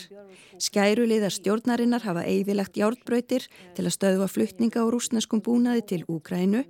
Skæruliðar 0.61 1.33
stjórnarinnar 1.33 2.05
hafa 2.05 2.27
eigðilegt 2.29 2.77
járnbröytir 2.77 3.47
til 3.75 3.87
að 3.87 3.95
stöðva 3.97 4.27
fluttninga 4.29 4.85
á 4.85 4.87
rúsneskum 4.93 5.41
búnaði 5.41 5.87
til 5.89 6.03
Úkrænu, 6.05 6.67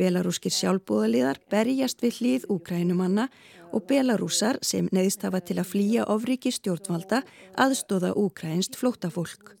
belarúskir 0.00 0.54
sjálfbúðaliðar 0.54 1.42
berjast 1.52 2.00
við 2.00 2.22
hlýð 2.22 2.46
Úkrænumanna 2.56 3.28
og 3.74 3.84
belarúsar 3.90 4.60
sem 4.62 4.88
neðist 4.94 5.26
hafa 5.26 5.42
til 5.42 5.58
að 5.58 5.70
flýja 5.72 6.06
ofriki 6.14 6.52
stjórnvalda 6.54 7.24
aðstóða 7.58 8.14
úkrænst 8.14 8.78
flótafólk. 8.78 9.56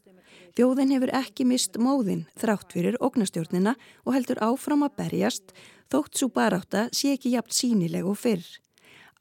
Þjóðin 0.54 0.92
hefur 0.94 1.10
ekki 1.18 1.44
mist 1.50 1.78
móðin 1.82 2.28
þrátt 2.38 2.76
fyrir 2.76 2.98
ógnastjórnina 3.02 3.74
og 4.06 4.14
heldur 4.14 4.38
áfram 4.38 4.86
að 4.86 5.00
berjast 5.00 5.50
þótt 5.90 6.20
svo 6.20 6.30
baráta 6.30 6.86
sé 6.94 7.16
ekki 7.16 7.34
jafn 7.34 7.56
sínileg 7.58 8.06
og 8.06 8.20
fyrr. 8.22 8.44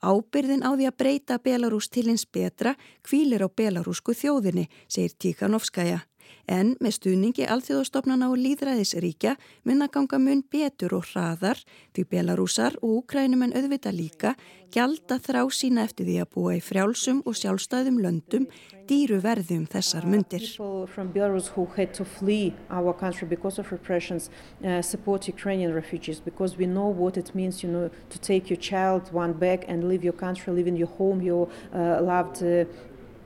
Ábyrðin 0.03 0.65
á 0.67 0.75
því 0.75 0.87
að 0.89 0.97
breyta 0.99 1.39
Belarus 1.39 1.87
til 1.89 2.09
eins 2.11 2.25
betra 2.27 2.75
kvílir 3.07 3.41
á 3.41 3.49
belarúsku 3.49 4.13
þjóðinni, 4.13 4.67
segir 4.91 5.15
Tíkanovskaja. 5.15 6.03
En 6.51 6.73
með 6.83 6.97
stuðningi 6.97 7.45
alþjóðastofnana 7.47 8.27
og 8.27 8.41
líðræðisríkja 8.41 9.37
mun 9.63 9.85
að 9.85 9.93
ganga 9.95 10.19
mun 10.19 10.41
betur 10.51 10.97
og 10.97 11.07
hraðar 11.11 11.61
því 11.95 12.03
belarúsar 12.11 12.75
og 12.81 12.99
úkrænum 12.99 13.45
en 13.45 13.55
auðvita 13.55 13.93
líka 13.95 14.33
gjalda 14.73 15.19
þrá 15.23 15.41
sína 15.53 15.85
eftir 15.87 16.09
því 16.09 16.17
að 16.19 16.31
búa 16.33 16.55
í 16.57 16.61
frjálsum 16.63 17.21
og 17.29 17.37
sjálfstæðum 17.39 18.01
löndum 18.03 18.47
dýru 18.89 19.21
verðum 19.23 19.63
þessar 19.71 20.03
myndir. 20.09 20.43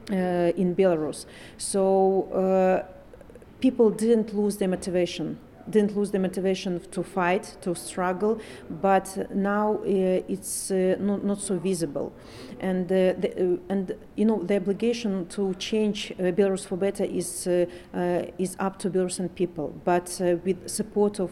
Uh, 0.10 0.54
in 0.56 0.74
Belarus. 0.74 1.26
So 1.58 2.30
uh, 2.32 2.97
people 3.60 3.90
didn't 3.90 4.34
lose 4.34 4.58
their 4.58 4.68
motivation 4.68 5.38
didn't 5.70 5.96
lose 5.96 6.12
the 6.12 6.20
motivation 6.20 6.80
to 6.92 7.04
fight, 7.04 7.58
to 7.62 7.76
struggle, 7.76 8.40
but 8.82 9.30
now 9.36 9.76
uh, 9.80 10.24
it's 10.28 10.72
uh, 10.72 10.96
not, 11.00 11.24
not 11.24 11.42
so 11.42 11.58
visible. 11.58 12.14
And, 12.60 12.86
uh, 12.92 13.14
the, 13.20 13.60
and 13.70 13.96
you 14.16 14.26
know 14.26 14.44
the 14.44 14.56
obligation 14.56 15.28
to 15.28 15.54
change 15.56 16.12
uh, 16.12 16.24
Belarus 16.32 16.66
for 16.66 16.78
better 16.78 17.04
is 17.04 17.48
uh, 17.48 17.66
uh, 17.94 18.24
is 18.38 18.56
up 18.60 18.80
to 18.80 18.90
Belarusian 18.90 19.34
people, 19.36 19.74
but 19.84 20.20
with 20.44 20.70
support 20.70 21.20
of 21.20 21.32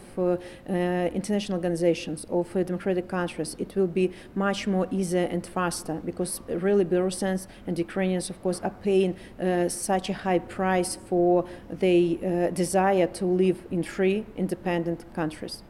international 0.68 1.56
organizations 1.56 2.26
of 2.30 2.52
democratic 2.52 3.08
countries, 3.08 3.56
it 3.58 3.74
will 3.76 3.86
be 3.86 4.10
much 4.34 4.66
more 4.66 4.86
easier 4.90 5.24
and 5.24 5.46
faster 5.46 6.00
because 6.04 6.40
really 6.48 6.84
Belarusians 6.84 7.46
and 7.66 7.78
Ukrainians, 7.78 8.30
of 8.30 8.40
course, 8.42 8.60
are 8.62 8.74
paying 8.82 9.16
such 9.68 10.08
a 10.10 10.12
high 10.12 10.38
price 10.38 10.98
for 11.08 11.44
their 11.70 12.50
desire 12.50 13.06
to 13.06 13.24
live 13.24 13.64
in 13.70 13.82
free 13.82 14.24
independent 14.36 15.04
countries. 15.14 15.62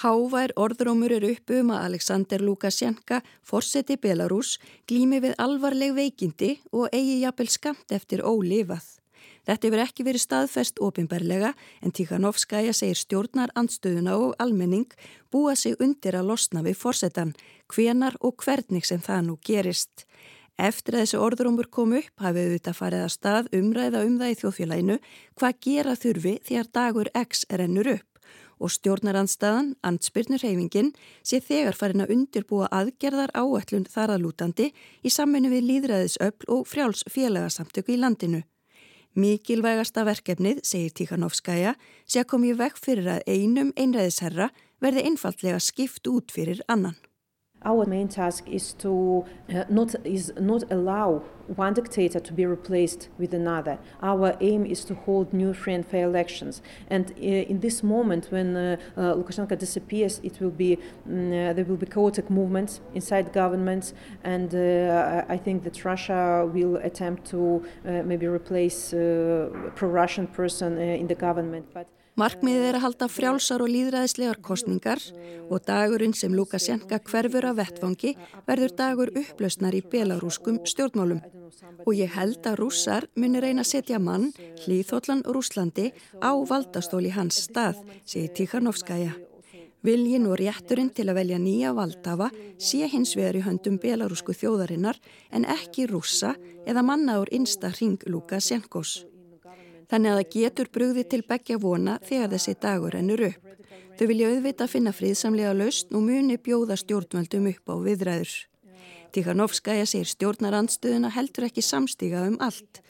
Hávær 0.00 0.54
orðrómur 0.56 1.12
er 1.12 1.26
uppu 1.28 1.58
um 1.60 1.74
að 1.74 1.82
Alexander 1.90 2.40
Lukasjenka, 2.40 3.18
forseti 3.44 3.98
Belarus, 4.00 4.54
glými 4.88 5.18
við 5.20 5.34
alvarleg 5.36 5.92
veikindi 5.92 6.54
og 6.72 6.88
eigi 6.88 7.18
jafnvel 7.20 7.50
skamt 7.52 7.92
eftir 7.92 8.22
ólifað. 8.24 8.86
Þetta 9.44 9.68
hefur 9.68 9.82
ekki 9.84 10.06
verið 10.08 10.24
staðfest 10.24 10.80
ofinberlega 10.80 11.52
en 11.84 11.92
Tíkanovskaja 11.92 12.72
segir 12.72 12.96
stjórnar 12.96 13.52
andstöðuna 13.52 14.16
og 14.16 14.32
almenning 14.40 14.88
búa 15.28 15.52
sig 15.52 15.76
undir 15.84 16.16
að 16.16 16.32
losna 16.32 16.64
við 16.64 16.80
forsetan, 16.80 17.34
hvenar 17.68 18.16
og 18.24 18.40
hvernig 18.40 18.88
sem 18.88 19.04
það 19.04 19.26
nú 19.28 19.38
gerist. 19.44 20.06
Eftir 20.56 20.96
að 20.96 21.04
þessi 21.04 21.20
orðrómur 21.20 21.68
kom 21.68 21.92
upp 22.00 22.24
hafið 22.24 22.54
þetta 22.56 22.78
farið 22.78 23.04
að 23.04 23.16
stað 23.18 23.56
umræða 23.60 24.06
um 24.08 24.16
það 24.20 24.32
í 24.32 24.40
þjóðfélaginu 24.40 25.02
hvað 25.36 25.60
gera 25.68 25.96
þurfi 25.96 26.38
þegar 26.48 26.72
dagur 26.80 27.12
X 27.20 27.44
rennur 27.52 27.98
upp 27.98 28.09
og 28.60 28.70
stjórnarandstaðan, 28.74 29.72
andspyrnurheyfingin, 29.86 30.92
sé 31.24 31.40
þegar 31.40 31.76
farin 31.78 32.04
að 32.04 32.14
undirbúa 32.14 32.68
aðgerðar 32.68 33.32
áætlun 33.34 33.88
þar 33.88 34.14
að 34.14 34.24
lútandi 34.26 34.70
í 35.02 35.12
sammennu 35.12 35.50
við 35.52 35.66
líðræðisöfl 35.72 36.48
og 36.54 36.64
frjáls 36.68 37.04
félagasamtöku 37.10 37.96
í 37.96 38.00
landinu. 38.00 38.44
Mikilvægasta 39.18 40.04
verkefnið, 40.06 40.60
segir 40.62 40.94
Tíkanovskæja, 40.94 41.74
sé 42.06 42.22
að 42.22 42.30
komi 42.30 42.54
vekk 42.54 42.78
fyrir 42.78 43.16
að 43.16 43.24
einum 43.26 43.72
einræðisherra 43.74 44.52
verði 44.80 45.08
einfallega 45.10 45.58
skipt 45.58 46.06
út 46.06 46.30
fyrir 46.30 46.62
annan. 46.70 46.94
Our 47.62 47.84
main 47.84 48.08
task 48.08 48.48
is 48.48 48.72
to 48.74 49.26
uh, 49.54 49.64
not 49.68 49.94
is 50.06 50.32
not 50.40 50.62
allow 50.72 51.22
one 51.56 51.74
dictator 51.74 52.18
to 52.18 52.32
be 52.32 52.46
replaced 52.46 53.08
with 53.18 53.34
another. 53.34 53.78
Our 54.00 54.34
aim 54.40 54.64
is 54.64 54.82
to 54.86 54.94
hold 54.94 55.34
new 55.34 55.52
free 55.52 55.74
and 55.74 55.84
fair 55.84 56.06
elections. 56.06 56.62
And 56.88 57.10
uh, 57.10 57.50
in 57.52 57.60
this 57.60 57.82
moment, 57.82 58.28
when 58.30 58.56
uh, 58.56 58.76
uh 58.96 59.14
Lukashenko 59.14 59.58
disappears, 59.58 60.20
it 60.22 60.40
will 60.40 60.56
be 60.64 60.78
um, 61.06 61.30
there 61.30 61.66
will 61.66 61.76
be 61.76 61.86
chaotic 61.86 62.30
movements 62.30 62.80
inside 62.94 63.30
governments, 63.32 63.92
and 64.24 64.54
uh, 64.54 65.24
I 65.28 65.36
think 65.36 65.64
that 65.64 65.84
Russia 65.84 66.48
will 66.50 66.76
attempt 66.76 67.26
to 67.30 67.62
maybe 67.84 68.26
replace 68.26 68.90
pro-Russian 68.90 70.26
person 70.28 70.78
in 70.78 71.06
the 71.08 71.14
government, 71.14 71.66
but. 71.74 71.86
Markmiðið 72.20 72.64
er 72.68 72.76
að 72.76 72.82
halda 72.84 73.06
frjálsar 73.08 73.62
og 73.64 73.70
líðræðislegar 73.72 74.40
kostningar 74.44 75.00
og 75.48 75.62
dagurinn 75.64 76.12
sem 76.12 76.34
Lukasjenka 76.36 76.98
hverfur 77.06 77.46
af 77.48 77.56
vettfangi 77.56 78.10
verður 78.48 78.74
dagur 78.76 79.12
upplausnar 79.16 79.76
í 79.78 79.80
belarúskum 79.80 80.58
stjórnmálum. 80.68 81.22
Og 81.86 81.94
ég 81.96 82.12
held 82.12 82.44
að 82.44 82.58
rússar 82.60 83.06
munir 83.16 83.46
reyna 83.46 83.64
að 83.64 83.70
setja 83.70 84.00
mann, 84.02 84.34
hlýþóllan 84.66 85.24
Rúslandi, 85.32 85.94
á 86.20 86.32
valdastóli 86.36 87.14
hans 87.14 87.40
stað, 87.46 87.80
segir 88.04 88.34
Tíkarnovskaja. 88.36 89.14
Viljin 89.80 90.28
og 90.28 90.36
rétturinn 90.42 90.92
til 90.92 91.08
að 91.08 91.22
velja 91.22 91.38
nýja 91.40 91.70
valdhafa 91.72 92.28
sé 92.60 92.84
hins 92.84 93.14
vegar 93.16 93.38
í 93.38 93.46
höndum 93.46 93.80
belarúsku 93.80 94.36
þjóðarinnar 94.36 95.00
en 95.32 95.48
ekki 95.48 95.88
rússa 95.88 96.34
eða 96.68 96.84
mannaður 96.84 97.32
innsta 97.32 97.72
hring 97.72 98.04
Lukasjenkos. 98.04 99.06
Þannig 99.90 100.10
að 100.12 100.20
það 100.20 100.34
getur 100.36 100.68
brugði 100.70 101.04
til 101.10 101.22
begja 101.26 101.56
vona 101.58 101.96
þegar 102.06 102.30
þessi 102.34 102.54
dagur 102.62 102.94
ennur 102.94 103.24
upp. 103.26 103.48
Þau 103.98 104.06
vilja 104.06 104.28
auðvita 104.30 104.64
að 104.64 104.72
finna 104.72 104.92
friðsamlega 104.94 105.56
lausn 105.56 105.96
og 105.98 106.04
muni 106.06 106.36
bjóða 106.38 106.76
stjórnvöldum 106.78 107.48
upp 107.50 107.72
á 107.72 107.74
viðræður. 107.84 108.34
Tikhanovskaja 109.10 109.88
segir 109.90 110.08
stjórnarandstöðuna 110.12 111.10
heldur 111.16 111.48
ekki 111.48 111.64
samstíga 111.66 112.22
um 112.28 112.38
allt. 112.40 112.80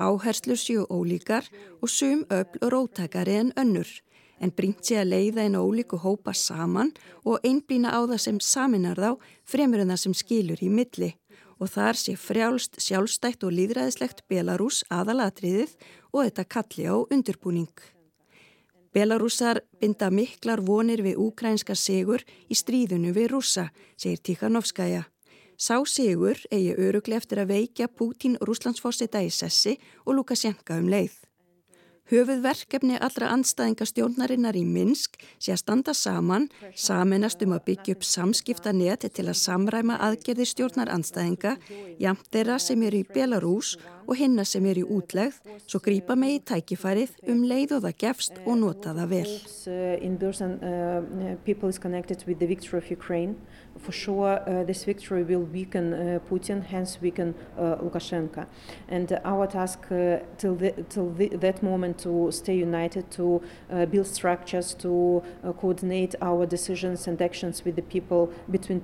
Áherslur 0.00 0.60
séu 0.60 0.84
ólíkar 0.92 1.48
og 1.80 1.88
sum 1.88 2.26
öll 2.28 2.60
róttakari 2.60 3.38
en 3.40 3.52
önnur. 3.56 3.88
En 4.40 4.52
bringt 4.52 4.84
sé 4.84 5.00
að 5.00 5.10
leiða 5.14 5.48
einu 5.48 5.64
ólíku 5.64 5.98
hópa 6.00 6.36
saman 6.36 6.92
og 7.24 7.40
einblýna 7.44 7.92
á 7.92 8.00
það 8.04 8.20
sem 8.24 8.40
saminar 8.40 9.00
þá 9.00 9.16
fremur 9.44 9.80
en 9.80 9.92
það 9.92 10.02
sem 10.04 10.16
skilur 10.22 10.62
í 10.64 10.68
milli 10.68 11.14
og 11.60 11.68
þar 11.68 11.98
sé 12.00 12.16
frjálst, 12.16 12.78
sjálfstætt 12.80 13.44
og 13.44 13.52
líðræðislegt 13.52 14.24
Belarus 14.32 14.80
aðalatriðið 14.88 15.76
og 16.12 16.26
þetta 16.26 16.44
kalli 16.44 16.86
á 16.90 16.96
undirbúning. 16.98 17.72
Belarusar 18.92 19.62
binda 19.80 20.10
miklar 20.10 20.60
vonir 20.66 21.02
við 21.06 21.20
úkrænska 21.22 21.76
sigur 21.78 22.24
í 22.50 22.58
stríðunu 22.58 23.14
við 23.14 23.30
rúsa, 23.36 23.68
segir 23.96 24.18
Tikhanovskaja. 24.18 25.04
Sá 25.60 25.76
sigur 25.86 26.40
eigi 26.50 26.74
öruglega 26.74 27.20
eftir 27.20 27.42
að 27.42 27.52
veikja 27.54 27.86
Pútín 27.88 28.38
Rúslandsfossita 28.40 29.22
í 29.22 29.30
sessi 29.30 29.76
og 30.06 30.16
Lukasjenka 30.16 30.78
um 30.80 30.88
leið. 30.90 31.12
Höfuð 32.10 32.40
verkefni 32.42 32.96
allra 32.98 33.28
anstæðinga 33.30 33.86
stjórnarinnar 33.86 34.56
í 34.58 34.64
Minsk 34.66 35.20
sé 35.38 35.52
að 35.54 35.60
standa 35.60 35.92
saman, 35.94 36.48
saminast 36.74 37.44
um 37.46 37.54
að 37.54 37.68
byggja 37.68 37.94
upp 37.94 38.06
samskipta 38.08 38.72
neti 38.74 39.12
til 39.14 39.28
að 39.28 39.38
samræma 39.38 40.00
aðgerði 40.08 40.48
stjórnar 40.50 40.90
anstæðinga, 40.90 41.54
jamt 42.02 42.26
þeirra 42.34 42.58
sem 42.58 42.82
eru 42.82 43.04
í 43.04 43.06
Belarus 43.06 43.76
og 44.10 44.18
hinna 44.18 44.44
sem 44.44 44.66
eru 44.66 44.82
í 44.82 44.88
útlegð, 44.98 45.38
svo 45.70 45.78
grýpa 45.84 46.16
með 46.18 46.34
í 46.34 46.40
tækifærið 46.50 47.12
um 47.30 47.44
leið 47.46 47.76
og 47.76 47.84
það 47.86 47.98
gefst 48.02 48.40
og 48.42 48.56
nota 48.58 48.94
það 48.96 49.12
vel. 49.14 49.26
uh, 49.70 49.72
uh, 49.72 50.50
uh, 50.50 50.60
uh, 50.60 51.00
uh, 51.00 51.30
uh, 51.30 51.36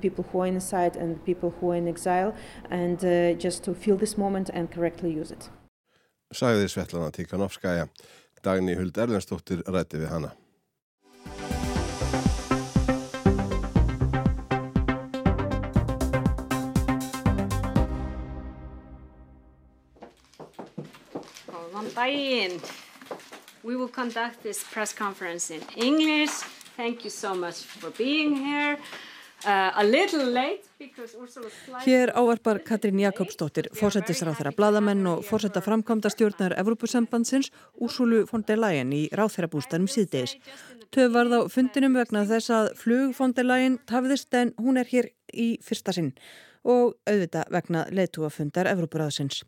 people, 0.00 0.24
who 0.30 0.40
are 0.40 0.46
inside 0.46 0.96
and 0.96 1.24
people 1.24 1.50
who 1.60 1.70
are 1.70 1.76
in 1.76 1.88
exile, 1.88 2.34
and 2.70 3.00
just 3.38 3.64
to 3.64 3.74
feel 3.74 3.96
this 3.96 4.16
moment 4.16 4.50
and 4.50 4.70
correctly 4.70 5.15
use 5.20 5.34
it. 5.34 5.50
Sæði 6.34 6.68
Svetlana 6.68 7.10
Tíkanovskaja. 7.10 7.86
Dagni 8.44 8.74
Huld 8.78 8.98
Erlendstóttir 8.98 9.62
rætti 9.66 10.02
við 10.02 10.12
hana. 10.12 10.34
daginn. 22.06 22.60
We 23.62 23.76
will 23.76 23.88
conduct 23.88 24.42
this 24.42 24.62
press 24.62 24.92
conference 24.92 25.50
in 25.50 25.62
English. 25.76 26.30
Thank 26.76 27.04
you 27.04 27.10
so 27.10 27.34
much 27.34 27.62
for 27.62 27.90
being 27.90 28.36
here. 28.36 28.78
Uh, 29.44 29.68
Hér 31.84 32.10
áarpar 32.16 32.62
Katrín 32.64 32.98
Jakobsdóttir, 32.98 33.68
fósættisráð 33.76 34.38
þeirra 34.38 34.52
bladamenn 34.56 35.06
og 35.10 35.26
fósætta 35.28 35.60
framkvæmda 35.60 36.08
stjórnar 36.10 36.56
Evrópusambandsins 36.56 37.52
Úrsulu 37.76 38.24
von 38.30 38.46
der 38.48 38.56
Leyen 38.56 38.94
í 38.96 39.02
ráþeirabústanum 39.12 39.90
síðdeis. 39.92 40.38
Töf 40.90 41.12
var 41.12 41.28
þá 41.28 41.52
fundinum 41.52 41.98
vegna 42.00 42.24
þess 42.24 42.50
að 42.50 42.72
flug 42.80 43.12
von 43.18 43.36
der 43.36 43.44
Leyen 43.44 43.78
tafðist 43.84 44.32
en 44.34 44.54
hún 44.56 44.80
er 44.80 44.88
hér 44.88 45.12
í 45.32 45.58
fyrsta 45.60 45.92
sinn 45.92 46.14
og 46.66 46.96
auðvita 47.06 47.44
vegna 47.54 47.84
leitúafundar 47.94 48.68
Evrópuráðsins. 48.70 49.44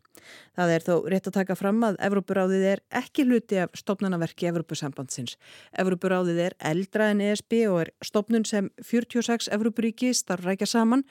Það 0.57 0.73
er 0.75 0.85
þó 0.85 0.93
rétt 1.11 1.27
að 1.27 1.37
taka 1.39 1.57
fram 1.59 1.81
að 1.87 1.99
Evrópuráðið 2.07 2.67
er 2.73 2.83
ekki 3.01 3.25
hluti 3.27 3.59
af 3.63 3.75
stopnanaverki 3.77 4.49
Evrópusambandsins. 4.51 5.35
Evrópuráðið 5.79 6.43
er 6.47 6.55
eldra 6.71 7.09
en 7.13 7.23
ESB 7.27 7.59
og 7.71 7.81
er 7.83 7.91
stopnun 8.05 8.47
sem 8.47 8.71
46 8.79 9.51
Evrópuríki 9.55 10.13
starfrækja 10.15 10.69
saman 10.69 11.05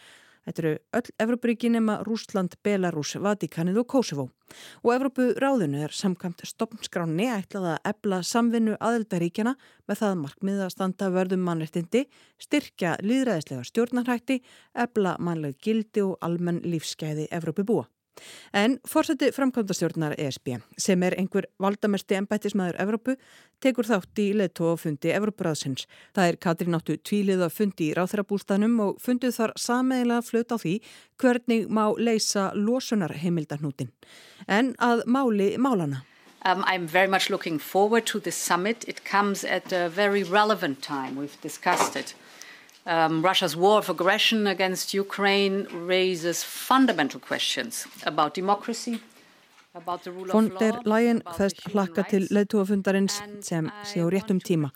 Þetta 0.48 0.62
eru 0.62 0.70
öll 0.96 1.08
Evrópuríki 1.20 1.68
nema 1.68 1.98
Rúsland, 2.06 2.54
Belarus, 2.64 3.10
Vatikanið 3.20 3.82
og 3.82 3.86
Kosovo. 3.92 4.24
Og 4.80 4.94
Evrópu 4.94 5.26
ráðinu 5.36 5.82
er 5.84 5.92
samkvæmt 5.92 6.40
stopnskráni 6.48 7.26
ætlað 7.34 7.74
að 7.74 7.90
ebla 7.90 8.22
samvinnu 8.24 8.78
aðeldaríkjana 8.80 9.52
með 9.84 10.00
það 10.00 10.16
markmið 10.22 10.64
að 10.64 10.72
standa 10.72 11.10
vörðum 11.12 11.44
mannrettindi, 11.44 12.06
styrkja 12.40 12.94
líðræðislega 13.04 13.68
stjórnarhætti, 13.68 14.40
ebla 14.72 15.18
mannleg 15.20 15.60
gildi 15.60 16.06
og 16.06 16.16
almenn 16.24 16.64
lífsgæði 16.64 17.28
Evrópu 17.28 17.68
búa. 17.68 17.84
En 18.52 18.78
fórseti 18.88 19.30
framkvæmdastjórnar 19.34 20.16
ESB 20.18 20.56
sem 20.80 21.02
er 21.02 21.16
einhver 21.18 21.48
valdamesti 21.62 22.18
embættismæður 22.18 22.80
Evrópu 22.84 23.16
tekur 23.62 23.88
þátt 23.88 24.22
í 24.22 24.28
leðtófundi 24.38 25.14
Evrópuráðsins. 25.14 25.86
Það 26.16 26.32
er 26.32 26.40
Katrín 26.44 26.78
áttu 26.78 26.98
tvílið 26.98 27.46
að 27.46 27.56
fundi 27.56 27.88
í 27.88 27.96
ráþærabústanum 27.98 28.78
og 28.84 29.00
fundið 29.02 29.34
þar 29.38 29.56
sameiglega 29.58 30.26
flut 30.26 30.54
á 30.54 30.56
því 30.58 30.76
hvernig 31.18 31.66
má 31.68 31.84
leysa 31.98 32.50
losunar 32.54 33.16
heimildarnútin. 33.18 33.90
En 34.46 34.74
að 34.78 35.04
máli 35.06 35.56
málana. 35.58 36.04
Um, 36.44 36.62
I'm 36.66 36.86
very 36.86 37.08
much 37.08 37.30
looking 37.30 37.58
forward 37.58 38.06
to 38.06 38.20
this 38.20 38.36
summit. 38.36 38.84
It 38.86 39.04
comes 39.04 39.44
at 39.44 39.72
a 39.72 39.88
very 39.88 40.22
relevant 40.22 40.82
time. 40.82 41.16
We've 41.16 41.40
discussed 41.42 41.96
it. 41.96 42.14
Um, 42.88 43.22
Russia's 43.22 43.54
war 43.54 43.78
of 43.78 43.90
aggression 43.90 44.46
against 44.46 44.94
Ukraine 44.94 45.66
raises 45.86 46.42
fundamental 46.42 47.20
questions 47.20 47.86
about 48.06 48.32
democracy, 48.32 49.00
Von 50.32 50.50
der 50.60 50.80
Leyen 50.84 51.20
fæst 51.36 51.60
hlakka 51.70 52.02
til 52.10 52.24
leðtúafundarins 52.34 53.18
sem 53.44 53.68
sé 53.84 54.00
á 54.00 54.06
réttum 54.10 54.40
tíma. 54.40 54.70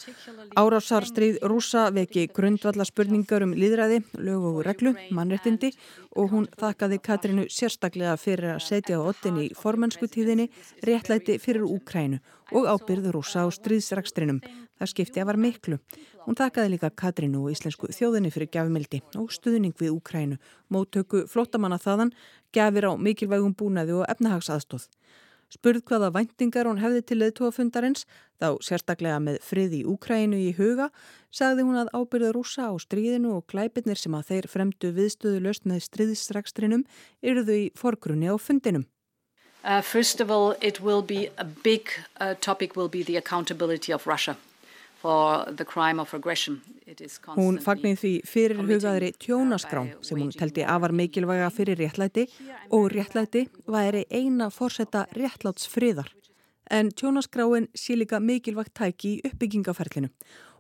Árásarstríð 0.55 1.41
rúsa 1.43 1.91
veki 1.91 2.29
grundvalla 2.29 2.85
spurningar 2.85 3.43
um 3.43 3.55
líðræði, 3.57 4.03
lög 4.21 4.45
og 4.51 4.61
reglu, 4.67 4.93
mannrettindi 5.11 5.73
og 6.15 6.31
hún 6.31 6.47
þakkaði 6.61 7.01
Katrínu 7.09 7.49
sérstaklega 7.49 8.15
fyrir 8.21 8.55
að 8.55 8.63
setja 8.69 9.01
á 9.01 9.03
ottin 9.03 9.41
í 9.43 9.49
formenskutíðinni 9.57 10.51
réttlæti 10.87 11.41
fyrir 11.41 11.65
Úkrænu 11.67 12.21
og 12.53 12.69
ábyrðu 12.69 13.15
rúsa 13.17 13.45
á 13.45 13.49
stríðsrakstrinum. 13.53 14.41
Það 14.79 14.91
skipti 14.93 15.23
að 15.23 15.29
var 15.31 15.41
miklu. 15.41 15.79
Hún 16.27 16.39
þakkaði 16.39 16.75
líka 16.75 16.93
Katrínu 17.03 17.43
og 17.43 17.55
íslensku 17.55 17.91
þjóðinni 17.91 18.31
fyrir 18.35 18.51
gafimildi 18.53 19.03
og 19.19 19.33
stuðning 19.35 19.75
við 19.81 19.97
Úkrænu, 19.97 20.39
móttöku 20.71 21.25
flottamanna 21.31 21.81
þaðan, 21.83 22.15
gafir 22.55 22.89
á 22.89 22.93
mikilvægum 22.95 23.57
búnaði 23.59 23.97
og 23.99 24.09
efnahagsaðstóð. 24.13 24.89
Spurð 25.53 25.83
hvaða 25.85 26.09
væntingar 26.15 26.65
hún 26.65 26.81
hefði 26.81 27.03
til 27.05 27.19
leðtóafundarins, 27.21 28.07
þá 28.41 28.57
sérstaklega 28.65 29.19
með 29.21 29.37
frið 29.45 29.75
í 29.77 29.83
Úkrænu 29.93 30.39
í 30.41 30.55
huga, 30.57 30.89
sagði 31.29 31.67
hún 31.69 31.77
að 31.83 31.93
ábyrða 31.93 32.31
rúsa 32.33 32.71
á 32.71 32.75
stríðinu 32.81 33.35
og 33.37 33.45
glæpirnir 33.53 34.01
sem 34.01 34.17
að 34.17 34.31
þeir 34.31 34.49
fremdu 34.55 34.95
viðstöðu 34.97 35.43
löst 35.45 35.69
með 35.69 35.85
stríðsrekstrinum 35.91 36.87
eruðu 37.21 37.59
í 37.67 37.71
forgrunni 37.77 38.33
á 38.33 38.37
fundinum. 38.41 38.89
Uh, 39.65 39.81
first 39.81 40.21
of 40.21 40.31
all, 40.31 40.57
it 40.61 40.81
will 40.81 41.03
be 41.03 41.29
a 41.39 41.45
big 41.45 41.89
uh, 42.21 42.35
topic 42.41 42.77
will 42.77 42.89
be 42.89 43.03
the 43.05 43.17
accountability 43.17 43.93
of 43.93 44.07
Russia 44.07 44.37
for 45.03 45.45
the 45.57 45.65
crime 45.65 46.01
of 46.01 46.15
aggression. 46.15 46.61
Hún 47.37 47.61
fagnir 47.63 47.97
því 47.97 48.11
fyrir 48.29 48.59
hugaðri 48.59 49.13
tjónaskrám 49.23 49.89
sem 50.05 50.19
hún 50.21 50.33
teldi 50.35 50.67
afar 50.67 50.93
mikilvæga 50.93 51.49
fyrir 51.55 51.79
réttlæti 51.81 52.27
og 52.75 52.91
réttlæti 52.93 53.47
væri 53.67 54.03
eina 54.11 54.51
fórsetta 54.51 55.07
réttláts 55.17 55.71
friðar. 55.71 56.11
En 56.71 56.91
tjónaskráin 56.91 57.71
sé 57.75 57.97
líka 57.97 58.21
mikilvægt 58.21 58.75
tæki 58.75 59.15
í 59.17 59.23
uppbyggingaferlinu 59.31 60.11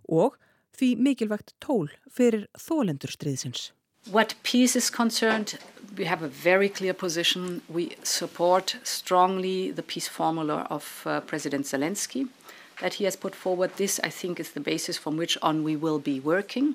og 0.09 0.39
því 0.79 0.95
mikilvægt 0.97 1.55
tól 1.61 1.91
fyrir 2.11 2.47
þólendur 2.59 3.13
stríðsins. 3.13 3.73
What 4.11 4.35
peace 4.43 4.75
is 4.77 4.91
concerned, 4.91 5.59
we 5.97 6.05
have 6.05 6.23
a 6.23 6.29
very 6.29 6.69
clear 6.69 6.95
position. 6.95 7.63
We 7.69 7.97
support 8.03 8.77
strongly 8.83 9.71
the 9.71 9.83
peace 9.83 10.09
formula 10.09 10.67
of 10.71 11.03
uh, 11.07 11.21
President 11.21 11.67
Zelensky 11.67 12.29
that 12.81 12.95
he 12.95 13.05
has 13.05 13.17
put 13.17 13.35
forward. 13.35 13.71
This, 13.77 14.01
I 14.03 14.11
think, 14.11 14.41
is 14.41 14.51
the 14.51 14.61
basis 14.61 14.97
from 14.99 15.17
which 15.17 15.39
on 15.43 15.63
we 15.63 15.77
will 15.77 15.99
be 15.99 16.21
working. 16.21 16.75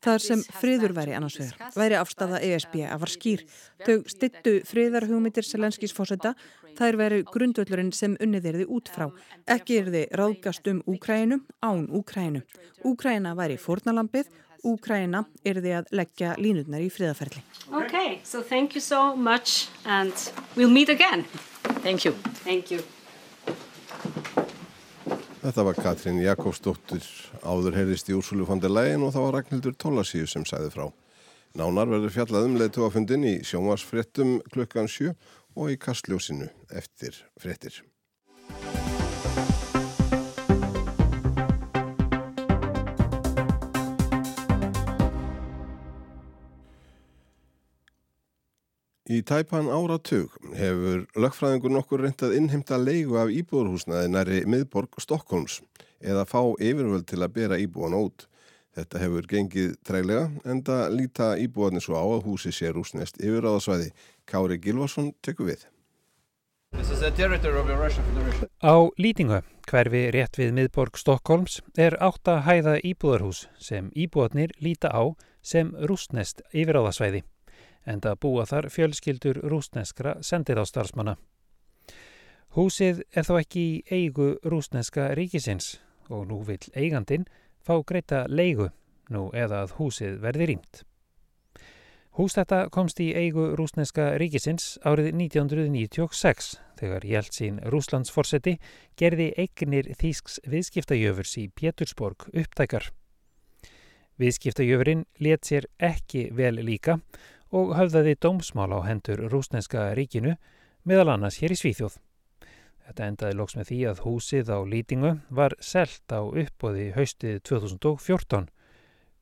Það 0.00 0.22
sem 0.24 0.42
friður 0.56 0.94
væri 0.96 1.12
annars 1.12 1.34
vegar, 1.36 1.72
væri 1.76 1.96
afstafa 1.98 2.38
ESB 2.40 2.76
að 2.88 3.02
var 3.02 3.10
skýr. 3.12 3.42
Þau 3.84 3.96
styttu 4.08 4.54
friðarhugmyndir 4.64 5.44
Selenskis 5.44 5.92
fósetta, 5.92 6.32
þær 6.78 6.96
veru 6.96 7.18
grundvöldurinn 7.28 7.92
sem 7.92 8.14
unnið 8.24 8.48
erði 8.52 8.66
út 8.72 8.88
frá. 8.88 9.10
Ekki 9.44 9.76
erði 9.82 10.06
ráðgast 10.16 10.72
um 10.72 10.80
Úkrænum 10.88 11.44
án 11.60 11.84
Úkrænu. 11.92 12.40
Úkræna 12.88 13.34
væri 13.36 13.60
fórnalampið 13.60 14.32
Úkræna 14.66 15.24
er 15.44 15.60
því 15.62 15.74
að 15.78 15.92
leggja 15.96 16.34
línutnar 16.38 16.82
í 16.84 16.90
friðaferli. 16.92 17.42
Ok, 17.70 18.20
so 18.24 18.42
thank 18.42 18.74
you 18.76 18.80
so 18.80 19.14
much 19.16 19.68
and 19.84 20.12
we'll 20.56 20.72
meet 20.72 20.88
again. 20.88 21.24
Thank 21.82 22.04
you. 22.04 22.12
Thank 22.44 22.70
you. 22.70 22.82
Þetta 25.40 25.64
var 25.64 25.78
Katrín 25.80 26.18
Jakobsdóttir 26.20 27.06
áður 27.40 27.78
heyrðist 27.78 28.10
í 28.12 28.16
Úrsulu 28.16 28.44
Leyen 28.68 29.06
og 29.06 29.14
það 29.14 29.24
var 29.24 29.34
Ragnhildur 29.38 29.76
Tólasíu 29.80 30.26
sem 30.28 30.44
sæði 30.44 30.68
frá. 30.74 30.90
Nánar 31.56 31.88
verður 31.88 32.12
fjallað 32.14 32.50
um 32.50 32.58
leðtúafundin 32.60 33.24
í 33.24 33.34
sjónvarsfrettum 33.42 34.42
klukkan 34.52 34.86
7 34.86 35.14
og 35.56 35.72
í 35.72 35.80
kastljósinu 35.80 36.50
eftir 36.70 37.16
frettir. 37.40 37.80
Í 49.10 49.24
tæpan 49.26 49.66
áratug 49.66 50.36
hefur 50.54 51.00
lögfræðingur 51.18 51.72
nokkur 51.74 52.04
reyndað 52.04 52.36
innheimta 52.38 52.76
leigu 52.78 53.16
af 53.18 53.32
íbúðurhúsnaði 53.34 54.10
næri 54.12 54.36
miðborg 54.46 55.00
Stokkólms 55.02 55.56
eða 55.98 56.22
fá 56.30 56.38
yfirvöld 56.62 57.08
til 57.10 57.18
að 57.18 57.32
bera 57.40 57.58
íbúan 57.58 57.96
út. 57.98 58.28
Þetta 58.78 59.00
hefur 59.02 59.26
gengið 59.32 59.72
trælega 59.82 60.28
en 60.46 60.60
það 60.62 60.94
líta 60.94 61.26
íbúanir 61.42 61.82
svo 61.82 61.98
á 61.98 62.06
að 62.06 62.28
húsi 62.28 62.52
sé 62.54 62.70
rúsnest 62.70 63.18
yfirráðasvæði. 63.18 63.90
Kári 64.30 64.60
Gilvarsson 64.62 65.10
tekur 65.26 65.50
við. 65.50 65.66
Á 68.62 68.74
Lýtingu, 68.94 69.42
hverfi 69.66 70.04
rétt 70.14 70.38
við 70.38 70.54
miðborg 70.54 71.02
Stokkólms, 71.02 71.58
er 71.74 71.98
átt 71.98 72.30
að 72.30 72.44
hæða 72.46 72.78
íbúðarhús 72.92 73.48
sem 73.58 73.90
íbúanir 73.90 74.54
líta 74.62 74.94
á 74.94 75.18
sem 75.42 75.74
rúsnest 75.82 76.46
yfirráðasvæði 76.54 77.26
en 77.86 78.00
það 78.00 78.20
búa 78.24 78.46
þar 78.46 78.68
fjölskyldur 78.72 79.40
rúsneskra 79.50 80.18
sendiráðstarfsmanna. 80.26 81.16
Húsið 82.56 83.04
er 83.14 83.26
þó 83.28 83.36
ekki 83.38 83.60
í 83.62 83.80
eigu 83.94 84.32
rúsneska 84.42 85.12
ríkisins 85.14 85.78
og 86.10 86.26
nú 86.30 86.42
vil 86.46 86.62
eigandin 86.74 87.28
fá 87.62 87.76
greita 87.86 88.24
leigu 88.28 88.72
nú 89.10 89.28
eða 89.34 89.64
að 89.64 89.76
húsið 89.78 90.18
verði 90.22 90.48
rýmt. 90.50 90.82
Hús 92.18 92.34
þetta 92.34 92.64
komst 92.74 92.98
í 92.98 93.12
eigu 93.14 93.52
rúsneska 93.54 94.16
ríkisins 94.18 94.80
árið 94.82 95.12
1996 95.14 96.56
þegar 96.80 97.06
Jeltsin 97.06 97.60
Rúslandsforseti 97.70 98.56
gerði 98.98 99.28
eignir 99.38 99.92
þýsks 100.00 100.40
viðskiptajöfurs 100.50 101.36
í 101.38 101.46
Pétursborg 101.54 102.26
upptækar. 102.34 102.90
Viðskiptajöfurinn 104.20 105.06
let 105.22 105.46
sér 105.46 105.70
ekki 105.78 106.26
vel 106.34 106.58
líka 106.66 106.98
og 107.50 107.74
höfðaði 107.78 108.16
dómsmál 108.22 108.70
á 108.74 108.80
hendur 108.86 109.26
rúsneska 109.32 109.90
ríkinu 109.98 110.36
meðal 110.86 111.10
annars 111.14 111.40
hér 111.42 111.54
í 111.54 111.58
Svíþjóð. 111.58 111.98
Þetta 112.86 113.06
endaði 113.06 113.36
loks 113.38 113.56
með 113.58 113.68
því 113.70 113.80
að 113.90 114.00
húsið 114.04 114.48
á 114.50 114.58
Lýtingu 114.66 115.10
var 115.30 115.54
selt 115.62 116.10
á 116.10 116.20
uppbóði 116.26 116.88
haustið 116.96 117.36
2014. 117.46 118.48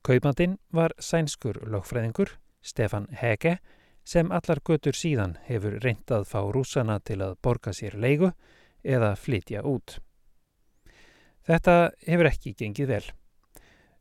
Kaupandinn 0.07 0.57
var 0.73 0.95
sænskur 0.97 1.59
lögfræðingur, 1.69 2.31
Stefan 2.63 3.09
Hege, 3.13 3.59
sem 4.09 4.33
allar 4.33 4.63
götur 4.65 4.97
síðan 4.97 5.37
hefur 5.45 5.77
reyndað 5.85 6.25
fá 6.31 6.41
rúsana 6.49 6.97
til 7.05 7.21
að 7.21 7.37
borga 7.45 7.75
sér 7.77 7.99
leigu 8.01 8.33
eða 8.81 9.13
flytja 9.21 9.61
út. 9.69 9.99
Þetta 11.45 11.91
hefur 12.07 12.29
ekki 12.31 12.55
gengið 12.57 12.93
vel. 12.93 13.05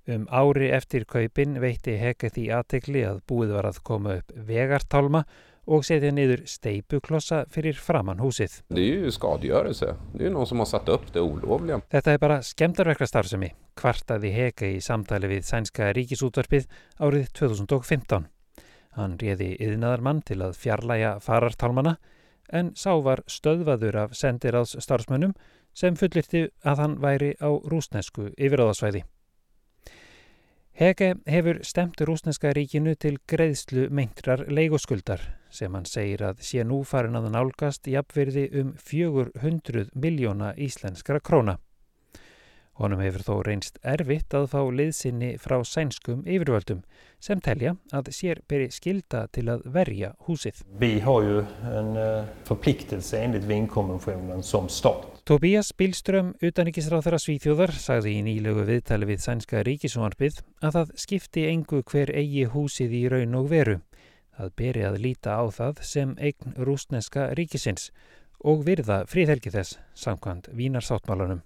Um 0.08 0.24
ári 0.32 0.70
eftir 0.72 1.04
kaupin 1.04 1.58
veitti 1.60 1.98
Heke 2.00 2.30
því 2.32 2.48
aðtekli 2.56 3.02
að 3.04 3.18
búið 3.28 3.50
var 3.58 3.66
að 3.68 3.80
koma 3.84 4.14
upp 4.22 4.30
vegartálma 4.48 5.26
og 5.68 5.84
setja 5.84 6.14
niður 6.16 6.46
steipuklossa 6.48 7.42
fyrir 7.52 7.76
framann 7.76 8.22
húsið. 8.24 8.62
Þetta 11.92 12.14
er 12.14 12.22
bara 12.24 12.38
skemdarverkla 12.40 13.10
starfsemi, 13.12 13.50
kvartaði 13.76 14.32
Heke 14.32 14.72
í 14.78 14.80
samtali 14.84 15.28
við 15.34 15.44
sænska 15.50 15.92
ríkisútvarpið 15.98 16.70
árið 17.04 17.28
2015. 17.42 18.30
Hann 18.96 19.20
réði 19.20 19.58
yðnaðarmann 19.60 20.24
til 20.24 20.40
að 20.48 20.56
fjarlæga 20.62 21.18
farartálmana 21.22 21.98
en 22.48 22.72
sá 22.80 22.94
var 23.04 23.26
stöðvaður 23.28 24.06
af 24.06 24.16
sendiráðs 24.16 24.80
starfsmönnum 24.80 25.36
sem 25.76 26.00
fullirti 26.00 26.48
að 26.64 26.82
hann 26.86 26.98
væri 27.04 27.36
á 27.44 27.52
rúsnesku 27.52 28.32
yfiráðasvæði. 28.40 29.04
Hege 30.78 31.16
hefur 31.26 31.58
stemt 31.66 32.02
rúsneska 32.06 32.52
ríkinu 32.54 32.92
til 33.02 33.16
greiðslu 33.26 33.88
meintrar 33.90 34.44
leigoskuldar 34.46 35.24
sem 35.50 35.74
hann 35.74 35.88
segir 35.90 36.22
að 36.28 36.44
sé 36.46 36.62
nú 36.70 36.84
farin 36.86 37.18
að 37.18 37.32
nálgast 37.34 37.90
jafnverði 37.90 38.44
um 38.62 38.70
400 38.78 39.88
miljóna 39.98 40.52
íslenskra 40.54 41.18
króna. 41.18 41.58
Honum 42.78 43.02
hefur 43.02 43.26
þó 43.26 43.34
reynst 43.48 43.82
erfitt 43.82 44.38
að 44.38 44.52
fá 44.54 44.62
liðsynni 44.70 45.34
frá 45.42 45.58
sænskum 45.66 46.22
yfirvöldum 46.30 46.86
sem 47.18 47.42
telja 47.42 47.74
að 47.90 48.14
sér 48.14 48.46
beri 48.46 48.70
skilda 48.70 49.26
til 49.34 49.48
að 49.50 49.66
verja 49.80 50.14
húsið. 50.30 50.62
Við 50.78 51.00
har 51.10 51.26
ju 51.26 51.46
en 51.74 51.94
uh, 51.98 52.34
förpliktelse 52.46 53.18
enligt 53.26 53.50
vinkonventionen 53.50 54.46
som 54.46 54.70
stat. 54.70 55.17
Tobias 55.28 55.74
Bílström, 55.76 56.30
utanrikisráð 56.40 57.02
þeirra 57.04 57.18
Svíþjóðar, 57.20 57.72
sagði 57.76 58.14
í 58.16 58.20
nýlegu 58.24 58.62
viðtali 58.64 59.10
við 59.10 59.18
sænska 59.26 59.60
ríkisvarpið 59.68 60.38
að 60.64 60.76
það 60.78 60.92
skipti 61.04 61.42
engu 61.50 61.82
hver 61.84 62.14
eigi 62.16 62.46
húsið 62.54 62.94
í 62.96 63.02
raun 63.12 63.36
og 63.36 63.50
veru. 63.52 63.74
Það 64.38 64.54
beri 64.62 64.86
að 64.88 64.96
líta 65.04 65.34
á 65.36 65.44
það 65.52 65.82
sem 65.84 66.14
eign 66.16 66.54
rúsneska 66.56 67.26
ríkisins 67.36 67.90
og 68.40 68.64
virða 68.70 69.02
fríðhelgi 69.12 69.52
þess 69.52 69.76
samkvæmt 70.00 70.48
Vínarsáttmálanum. 70.56 71.42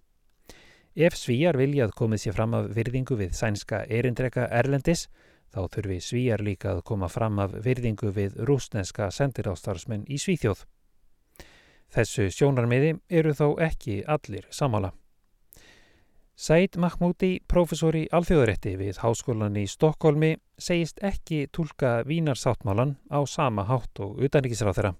Ef 0.93 1.17
svíjar 1.17 1.57
vilja 1.57 1.87
að 1.87 1.95
komið 2.03 2.21
sér 2.27 2.35
fram 2.37 2.53
af 2.59 2.67
virðingu 2.75 3.17
við 3.17 3.33
sænska 3.33 3.79
erindreka 3.89 4.45
Erlendis, 4.59 5.07
þá 5.49 5.65
þurfi 5.73 5.97
svíjar 6.05 6.45
líka 6.45 6.75
að 6.75 6.83
koma 6.91 7.09
fram 7.09 7.41
af 7.41 7.57
virðingu 7.65 8.13
við 8.13 8.37
rúsneska 8.45 9.09
sendirástarsmenn 9.09 10.05
í 10.05 10.21
Svíþjóð. 10.21 10.67
Þessu 11.91 12.29
sjónarmiði 12.31 12.95
eru 13.11 13.33
þó 13.35 13.47
ekki 13.59 14.01
allir 14.07 14.45
samála. 14.49 14.93
Said 16.41 16.77
Mahmoudi, 16.79 17.41
professor 17.45 17.93
í 17.93 18.07
alþjóðarétti 18.15 18.77
við 18.79 19.01
Háskólan 19.03 19.59
í 19.59 19.67
Stokkólmi, 19.69 20.31
segist 20.57 21.01
ekki 21.03 21.43
tólka 21.53 21.99
Vínarsáttmálan 22.07 22.95
á 23.11 23.19
sama 23.29 23.67
hátt 23.67 23.99
og 24.01 24.23
utanriksráð 24.23 24.77
þeirra. 24.79 24.93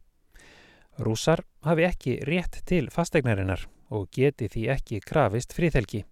Rúsar 1.02 1.42
hafi 1.66 1.88
ekki 1.88 2.18
rétt 2.28 2.60
til 2.68 2.92
fastegnarinnar 2.94 3.64
og 3.90 4.10
geti 4.14 4.52
því 4.52 4.68
ekki 4.76 5.00
krafist 5.02 5.56
friðhelgi. 5.56 6.04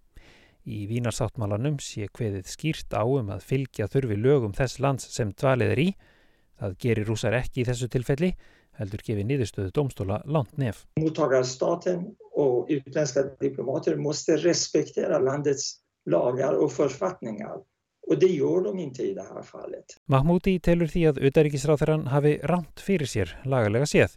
Í 0.64 0.86
Vínarsáttmálanum 0.90 1.76
sé 1.84 2.08
hveðið 2.08 2.48
skýrt 2.50 2.96
á 2.96 3.04
um 3.04 3.30
að 3.30 3.44
fylgja 3.52 3.86
þurfi 3.92 4.16
lögum 4.16 4.56
þess 4.56 4.80
lands 4.80 5.12
sem 5.12 5.30
dvalið 5.30 5.76
er 5.76 5.84
í. 5.84 5.88
Það 6.60 6.74
gerir 6.84 7.08
rúsar 7.12 7.36
ekki 7.38 7.62
í 7.62 7.68
þessu 7.68 7.88
tilfelli, 7.92 8.34
heldur 8.80 9.02
gefi 9.04 9.24
niðurstöðu 9.28 9.72
domstóla 9.76 10.20
langt 10.24 10.56
nef. 10.58 10.86
Mottagarstaten 11.00 12.14
och 12.32 12.70
utländska 12.70 13.22
diplomater 13.40 13.96
måste 13.96 14.36
respektera 14.36 15.18
landets 15.18 15.80
lagar 16.06 16.52
och 16.52 16.72
författningar. 16.72 17.56
Og 18.10 18.18
det 18.18 18.26
gör 18.26 18.64
de 18.64 18.78
inte 18.78 19.02
i 19.02 19.14
det 19.14 19.22
här 19.22 19.42
fallet. 19.42 19.84
Mahmoudi 20.06 20.58
telur 20.58 20.88
því 20.90 21.02
að 21.10 21.20
auðaríkisráþarann 21.26 22.08
hafi 22.10 22.32
rámt 22.42 22.80
fyrir 22.82 23.06
sér 23.06 23.36
lagalega 23.44 23.86
séð. 23.86 24.16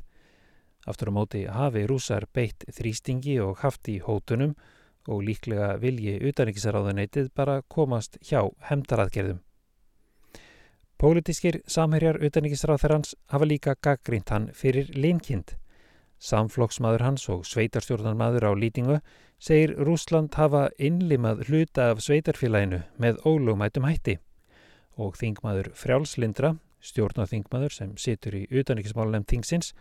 Aftur 0.88 1.12
á 1.12 1.14
móti 1.14 1.44
hafi 1.46 1.86
rúsar 1.88 2.26
beitt 2.34 2.66
þrýstingi 2.74 3.38
og 3.44 3.62
haft 3.62 3.88
í 3.92 4.00
hótunum 4.02 4.56
og 5.08 5.22
líklega 5.28 5.76
vilji 5.84 6.16
auðaríkisráðuneytið 6.24 7.30
bara 7.36 7.62
komast 7.68 8.18
hjá 8.24 8.48
hemdaraðgerðum. 8.72 9.44
Pólitískir 11.04 11.58
samherjar 11.68 12.16
auðaríkisráþarans 12.24 13.10
hafa 13.28 13.44
líka 13.44 13.74
gaggrínt 13.76 14.30
hann 14.32 14.46
fyrir 14.56 14.88
linkind. 14.96 15.58
Samflokksmaður 16.24 17.02
hans 17.04 17.26
og 17.28 17.42
sveitarstjórnarmaður 17.44 18.46
á 18.48 18.52
lýtingu 18.56 19.02
segir 19.36 19.74
Rúsland 19.84 20.32
hafa 20.40 20.70
innlimað 20.80 21.42
hluta 21.50 21.90
af 21.92 22.00
sveitarfélaginu 22.06 22.80
með 23.04 23.20
ólögmætum 23.28 23.90
hætti 23.90 24.16
og 24.96 25.20
þingmaður 25.20 25.74
frjálslindra, 25.76 26.54
stjórnarþingmaður 26.80 27.76
sem 27.76 27.92
situr 28.00 28.40
í 28.40 28.46
utanriksmálunum 28.48 29.28
þingsins, 29.28 29.74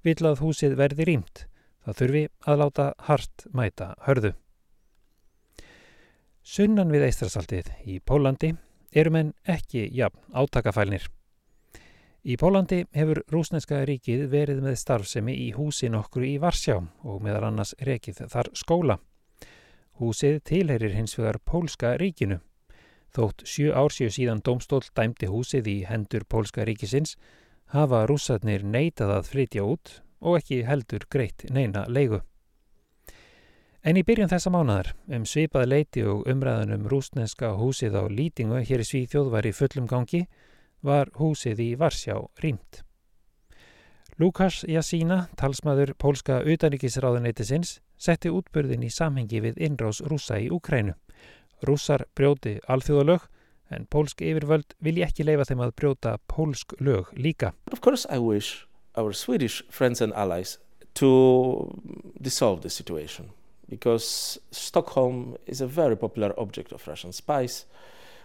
vil 0.00 0.16
að 0.24 0.40
húsið 0.40 0.78
verði 0.80 1.10
rýmt. 1.10 1.44
Það 1.84 2.00
þurfi 2.00 2.24
að 2.48 2.60
láta 2.64 2.88
hart 3.04 3.46
mæta 3.52 3.92
hörðu. 4.08 4.32
Sunnan 6.40 6.88
við 6.88 7.10
Eistrasaltið 7.10 7.68
í 7.84 8.00
Pólandi 8.00 8.54
erum 8.92 9.16
en 9.16 9.32
ekki 9.46 9.88
jafn 9.94 10.20
átakafælnir. 10.34 11.06
Í 12.20 12.36
Pólandi 12.36 12.82
hefur 12.92 13.22
rúsneska 13.32 13.78
ríkið 13.88 14.26
verið 14.28 14.60
með 14.60 14.76
starfsemi 14.76 15.32
í 15.46 15.50
húsin 15.56 15.96
okkur 15.96 16.26
í 16.26 16.34
Varsjá 16.42 16.76
og 16.78 17.22
meðal 17.24 17.46
annars 17.48 17.72
rekið 17.80 18.26
þar 18.28 18.50
skóla. 18.52 18.98
Húsið 20.00 20.42
tilherir 20.44 20.92
hins 20.96 21.16
vegar 21.16 21.40
Pólska 21.40 21.94
ríkinu. 22.00 22.40
Þótt 23.16 23.46
sjö 23.48 23.72
ársíu 23.72 24.12
síðan 24.12 24.44
domstól 24.44 24.82
dæmdi 24.94 25.30
húsið 25.32 25.72
í 25.72 25.76
hendur 25.88 26.28
Pólska 26.28 26.66
ríkisins 26.68 27.16
hafa 27.72 28.04
rússarnir 28.06 28.64
neitað 28.64 29.16
að 29.16 29.30
flytja 29.32 29.64
út 29.64 29.96
og 30.20 30.36
ekki 30.42 30.62
heldur 30.68 31.08
greitt 31.08 31.48
neina 31.48 31.86
leigu. 31.88 32.20
En 33.80 33.96
í 33.96 34.02
byrjun 34.04 34.28
þessa 34.28 34.50
mánadar, 34.52 34.90
um 35.08 35.22
svipað 35.24 35.70
leiti 35.70 36.02
og 36.04 36.26
umræðanum 36.28 36.82
rúsneska 36.92 37.54
húsið 37.56 37.94
á 37.96 38.04
lýtingu 38.12 38.58
hér 38.60 38.82
í 38.82 38.84
Svíþjóð 38.84 39.30
var 39.32 39.48
í 39.48 39.54
fullum 39.56 39.86
gangi, 39.88 40.26
var 40.84 41.08
húsið 41.16 41.62
í 41.64 41.68
Varsjá 41.80 42.18
rýmt. 42.44 42.82
Lukas 44.20 44.66
Jasína, 44.68 45.30
talsmaður 45.40 45.94
pólska 45.96 46.42
utanrikisráðuneytisins, 46.44 47.78
setti 47.96 48.28
útbörðin 48.28 48.84
í 48.84 48.92
samhengi 48.92 49.40
við 49.46 49.64
innrás 49.64 50.02
rúsa 50.04 50.36
í 50.36 50.52
Úkrænu. 50.52 50.92
Rússar 51.64 52.04
brjóti 52.12 52.58
alþjóðalög, 52.68 53.24
en 53.72 53.88
pólsk 53.88 54.20
yfirvöld 54.20 54.76
vilji 54.84 55.08
ekki 55.08 55.24
leifa 55.24 55.48
þeim 55.48 55.64
að 55.64 55.76
brjóta 55.80 56.16
pólsk 56.28 56.76
lög 56.84 57.16
líka. 57.16 57.54
Of 57.72 57.80
course 57.80 58.04
I 58.12 58.20
wish 58.20 58.66
our 58.92 59.16
Swedish 59.16 59.64
friends 59.72 60.04
and 60.04 60.12
allies 60.12 60.58
to 61.00 61.72
dissolve 62.20 62.60
the 62.60 62.68
situation 62.68 63.32
because 63.70 64.38
Stockholm 64.50 65.36
is 65.46 65.60
a 65.60 65.66
very 65.66 65.96
popular 65.96 66.34
object 66.36 66.72
of 66.72 66.86
Russian 66.86 67.12
spies 67.12 67.64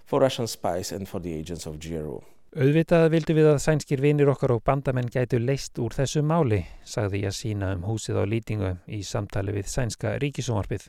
for 0.06 0.20
Russian 0.20 0.48
spies 0.48 0.92
and 0.92 1.08
for 1.08 1.20
the 1.22 1.34
agents 1.34 1.66
of 1.66 1.80
GRU. 1.80 2.22
Auðvitað 2.56 3.10
vildu 3.12 3.34
við 3.36 3.50
að 3.52 3.58
sænskir 3.60 4.00
vinir 4.00 4.30
okkar 4.32 4.54
og 4.56 4.62
bandamenn 4.64 5.10
gætu 5.12 5.42
leist 5.44 5.76
úr 5.82 5.92
þessu 5.92 6.22
máli, 6.24 6.62
sagði 6.88 7.26
ég 7.26 7.36
sína 7.36 7.74
um 7.76 7.84
húsið 7.84 8.22
á 8.22 8.24
lýtingu 8.24 8.70
í 8.88 9.02
samtali 9.04 9.52
við 9.58 9.68
sænska 9.68 10.14
ríkisómarpið 10.24 10.88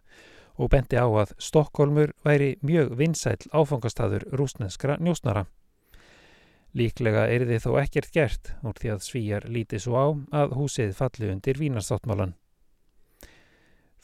og 0.62 0.70
benti 0.70 0.94
á 0.94 1.10
að 1.10 1.34
Stokkólmur 1.42 2.14
væri 2.22 2.54
mjög 2.62 2.94
vinsæl 3.00 3.50
áfangastadur 3.50 4.28
rúsneskra 4.38 5.00
njósnara. 5.02 5.48
Líklega 6.76 7.26
er 7.32 7.48
þið 7.48 7.66
þó 7.66 7.70
ekkert 7.82 8.14
gert 8.14 8.54
úr 8.62 8.78
því 8.78 8.94
að 8.94 9.04
svíjar 9.10 9.50
lítið 9.50 9.88
svo 9.88 9.98
á 9.98 10.06
að 10.44 10.58
húsið 10.60 10.94
falli 10.94 11.32
undir 11.34 11.58
vínarsáttmálan. 11.58 12.36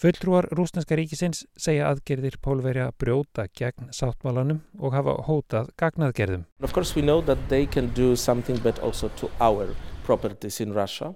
Fulltrúar 0.02 0.48
rúsneska 0.50 0.96
ríkisins 0.98 1.44
segja 1.54 1.86
aðgerðir 1.86 2.34
pólverja 2.42 2.88
brjóta 2.98 3.44
gegn 3.54 3.92
sáttmálanum 3.94 4.58
og 4.82 4.96
hafa 4.96 5.12
hótað 5.28 5.68
gagnaðgerðum. 5.78 6.42
Of 6.58 6.74
course 6.74 6.96
we 6.98 7.04
know 7.06 7.22
that 7.22 7.38
they 7.52 7.68
can 7.70 7.92
do 7.94 8.16
something 8.16 8.58
but 8.64 8.80
also 8.82 9.12
to 9.20 9.30
our 9.38 9.70
properties 10.02 10.58
in 10.58 10.74
Russia. 10.74 11.12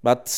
But 0.00 0.32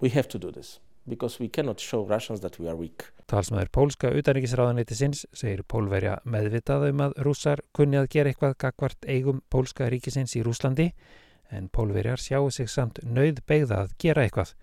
we 0.00 0.08
have 0.16 0.32
to 0.32 0.38
do 0.38 0.50
this 0.50 0.80
because 1.06 1.36
we 1.38 1.50
cannot 1.52 1.78
show 1.78 2.06
Russians 2.08 2.40
that 2.40 2.56
we 2.56 2.72
are 2.72 2.76
weak. 2.78 3.12
Talsmaður 3.28 3.68
pólska 3.76 4.08
utanríkisráðaneytisins 4.08 5.26
segir 5.36 5.60
pólverja 5.68 6.22
meðvitað 6.24 6.88
um 6.88 7.04
að 7.04 7.20
rússar 7.20 7.60
kunni 7.76 8.00
að 8.00 8.14
gera 8.16 8.32
eitthvað 8.32 8.56
gagvart 8.64 9.04
eigum 9.04 9.44
pólska 9.52 9.92
ríkisins 9.92 10.38
í 10.40 10.46
Rúslandi 10.48 10.88
en 11.52 11.68
pólverjar 11.68 12.16
sjáu 12.16 12.48
sig 12.48 12.72
samt 12.72 13.04
nöyð 13.04 13.44
beigða 13.44 13.84
að 13.84 13.98
gera 14.00 14.24
eitthvað 14.24 14.56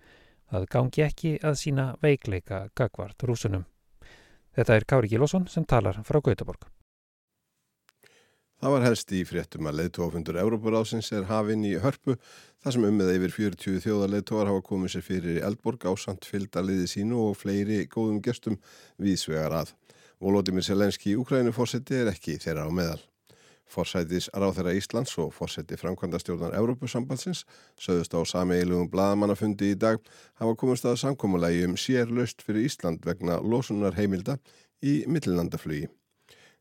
Það 0.48 0.66
gangi 0.72 1.04
ekki 1.04 1.34
að 1.44 1.58
sína 1.60 1.90
veikleika 2.00 2.68
gagvart 2.78 3.22
rúsunum. 3.28 3.66
Þetta 4.56 4.74
er 4.74 4.86
Kári 4.88 5.10
Gílosson 5.12 5.46
sem 5.52 5.66
talar 5.68 6.00
frá 6.08 6.18
Gautaborg. 6.24 6.70
Það 8.58 8.72
var 8.74 8.84
helst 8.88 9.12
í 9.14 9.20
fréttum 9.22 9.68
að 9.70 9.76
leðtófundur 9.78 10.38
Európaráðsins 10.40 11.12
er 11.14 11.28
hafinn 11.28 11.62
í 11.68 11.76
hörpu 11.78 12.16
þar 12.64 12.74
sem 12.74 12.86
ummið 12.88 13.12
yfir 13.12 13.34
40 13.36 13.84
þjóðar 13.84 14.10
leðtóar 14.16 14.50
hafa 14.50 14.64
komið 14.66 14.94
sér 14.96 15.04
fyrir 15.06 15.36
í 15.36 15.44
Eldborg 15.46 15.86
ásand 15.86 16.26
fylgdaliði 16.26 16.88
sínu 16.90 17.20
og 17.28 17.36
fleiri 17.38 17.84
góðum 17.92 18.18
gestum 18.24 18.58
viðsvegar 18.98 19.54
að. 19.60 19.70
Volodymyr 20.18 20.66
Selenski 20.66 21.12
í 21.12 21.20
Ukrænu 21.20 21.54
fórseti 21.54 22.00
er 22.00 22.10
ekki 22.10 22.40
þeirra 22.42 22.66
á 22.66 22.70
meðal. 22.74 22.98
Forsætis 23.68 24.30
ráþæra 24.32 24.72
Íslands 24.72 25.18
og 25.20 25.34
forsæti 25.36 25.76
framkvæmda 25.76 26.18
stjórnar 26.18 26.54
Európusambandsins 26.56 27.44
sögðust 27.76 28.14
á 28.16 28.24
sameigilugum 28.24 28.88
bladamannafundi 28.88 29.74
í 29.74 29.76
dag 29.76 30.00
hafa 30.40 30.54
komist 30.56 30.88
að 30.88 30.96
samkómulegi 31.02 31.66
um 31.68 31.76
sérlaust 31.76 32.40
fyrir 32.46 32.64
Ísland 32.64 33.04
vegna 33.04 33.36
losunar 33.44 33.98
heimilda 33.98 34.38
í 34.80 35.04
millinlandaflugi. 35.04 35.90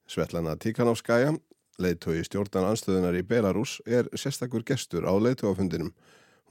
Svetlana 0.08 0.58
Tíkanovskæja, 0.60 1.32
leiðtói 1.80 2.26
stjórnan 2.28 2.74
anstöðunar 2.74 3.16
í 3.16 3.24
Belarus, 3.24 3.80
er 3.88 4.12
sérstakur 4.12 4.68
gestur 4.68 5.08
á 5.08 5.16
leiðtóafundinum. 5.16 5.94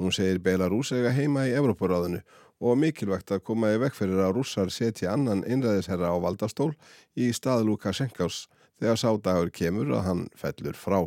Hún 0.00 0.12
segir 0.12 0.40
Belarus 0.40 0.92
eiga 0.92 1.12
heima 1.12 1.44
í 1.48 1.52
Európaráðinu 1.56 2.24
og 2.64 2.78
mikilvægt 2.80 3.32
að 3.32 3.44
koma 3.44 3.74
í 3.74 3.80
vekferir 3.80 4.24
að 4.24 4.38
rússar 4.38 4.72
setja 4.72 5.12
annan 5.12 5.44
innræðisherra 5.44 6.08
á 6.08 6.16
valdastól 6.16 6.72
í 7.12 7.28
stað 7.36 7.68
Lukashenkaus 7.68 8.46
þegar 8.80 9.00
sádagur 9.00 9.52
kemur 9.54 9.94
að 9.96 10.04
hann 10.08 10.26
fellur 10.36 10.76
frá. 10.78 11.00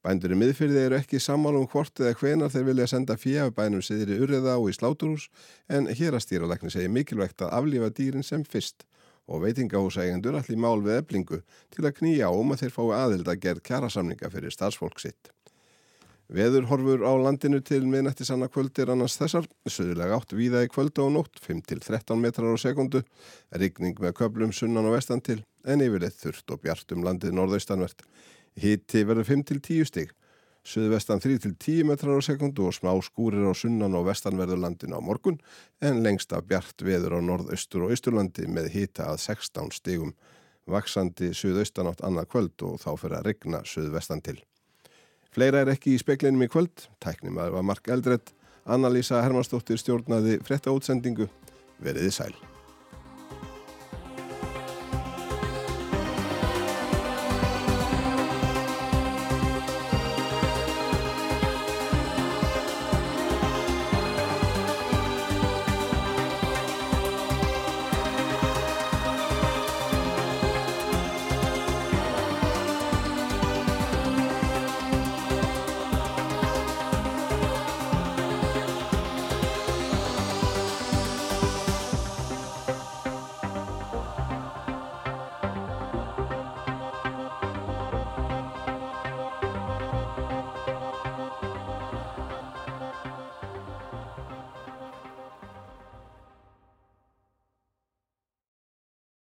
Bændur 0.00 0.32
í 0.32 0.36
miðfyrði 0.40 0.84
eru 0.86 0.96
ekki 0.96 1.18
sammálum 1.20 1.66
hvort 1.68 2.00
eða 2.00 2.14
hvenar 2.16 2.52
þeir 2.52 2.68
vilja 2.70 2.86
senda 2.88 3.18
fjafbænum 3.20 3.82
siðri 3.84 4.16
urriða 4.24 4.54
og 4.56 4.70
í 4.72 4.76
sláturús 4.76 5.26
en 5.68 5.90
hér 5.92 6.16
að 6.16 6.24
stýralækni 6.24 6.72
segir 6.72 6.94
mikilvægt 6.94 7.44
að 7.44 7.52
aflífa 7.58 7.90
dýrin 7.98 8.24
sem 8.24 8.46
fyrst 8.48 8.86
og 9.30 9.44
veitingahúsægendur 9.44 10.38
allir 10.38 10.58
mál 10.58 10.80
við 10.86 11.02
eblingu 11.02 11.42
til 11.74 11.84
að 11.84 11.98
knýja 12.00 12.30
um 12.32 12.54
að 12.54 12.64
þeir 12.64 12.72
fái 12.78 12.88
aðild 12.96 13.28
að 13.28 13.44
gerð 13.44 13.62
kjærasamninga 13.68 14.32
fyrir 14.32 14.56
starfsfólk 14.56 15.04
sitt. 15.04 15.30
Veður 16.30 16.68
horfur 16.70 17.02
á 17.02 17.12
landinu 17.18 17.58
til 17.66 17.82
miðnætti 17.90 18.24
sanna 18.26 18.46
kvöldir 18.48 18.90
annars 18.92 19.16
þessar, 19.18 19.48
söðulega 19.66 20.16
átt 20.16 20.34
víða 20.38 20.62
í 20.62 20.68
kvöldu 20.70 21.02
og 21.08 21.14
nótt, 21.16 21.40
5-13 21.42 22.22
metrar 22.22 22.54
á 22.54 22.58
sekundu, 22.62 23.02
rigning 23.50 23.98
með 23.98 24.14
köplum 24.22 24.54
sunnan 24.54 24.86
og 24.86 24.94
vestan 24.94 25.22
til, 25.26 25.40
en 25.64 25.84
yfirleitt 25.84 26.18
þurft 26.20 26.54
og 26.54 26.62
bjart 26.64 26.94
um 26.94 27.04
landið 27.06 27.36
norðaustanvert. 27.36 28.02
Hitti 28.60 29.04
verður 29.06 29.28
5-10 29.28 29.88
stig, 29.88 30.12
söðvestan 30.66 31.22
3-10 31.22 31.86
metrar 31.88 32.18
á 32.18 32.22
sekundu 32.24 32.66
og 32.68 32.74
smá 32.76 32.92
skúrir 33.04 33.46
á 33.48 33.54
sunnan 33.56 33.96
og 33.96 34.08
vestanverður 34.10 34.60
landinu 34.64 34.98
á 34.98 35.02
morgun, 35.04 35.40
en 35.80 36.02
lengsta 36.04 36.42
bjart 36.42 36.84
veður 36.84 37.16
á 37.16 37.20
norðaustur 37.24 37.86
og 37.86 37.94
austurlandi 37.94 38.48
með 38.50 38.70
hita 38.74 39.08
að 39.12 39.22
16 39.24 39.72
stigum, 39.78 40.14
vaksandi 40.70 41.32
söðaustanátt 41.34 42.04
annað 42.06 42.30
kvöld 42.34 42.66
og 42.66 42.78
þá 42.82 42.90
fyrir 43.00 43.18
að 43.20 43.30
rigna 43.30 43.64
söðvestan 43.66 44.22
til. 44.22 44.38
Fleira 45.30 45.62
er 45.62 45.72
ekki 45.72 45.94
í 45.94 46.02
speklinum 46.02 46.42
í 46.42 46.50
kvöld, 46.50 46.88
tæknum 47.02 47.38
að 47.38 47.50
það 47.50 47.58
var 47.58 47.68
Mark 47.70 47.90
Eldredd, 47.94 48.32
Anna-Lísa 48.70 49.22
Hermannsdóttir 49.24 49.80
stjórnaði 49.80 50.40
frétta 50.46 50.74
útsendingu, 50.74 51.30
veriði 51.80 52.14
sæl. 52.14 52.34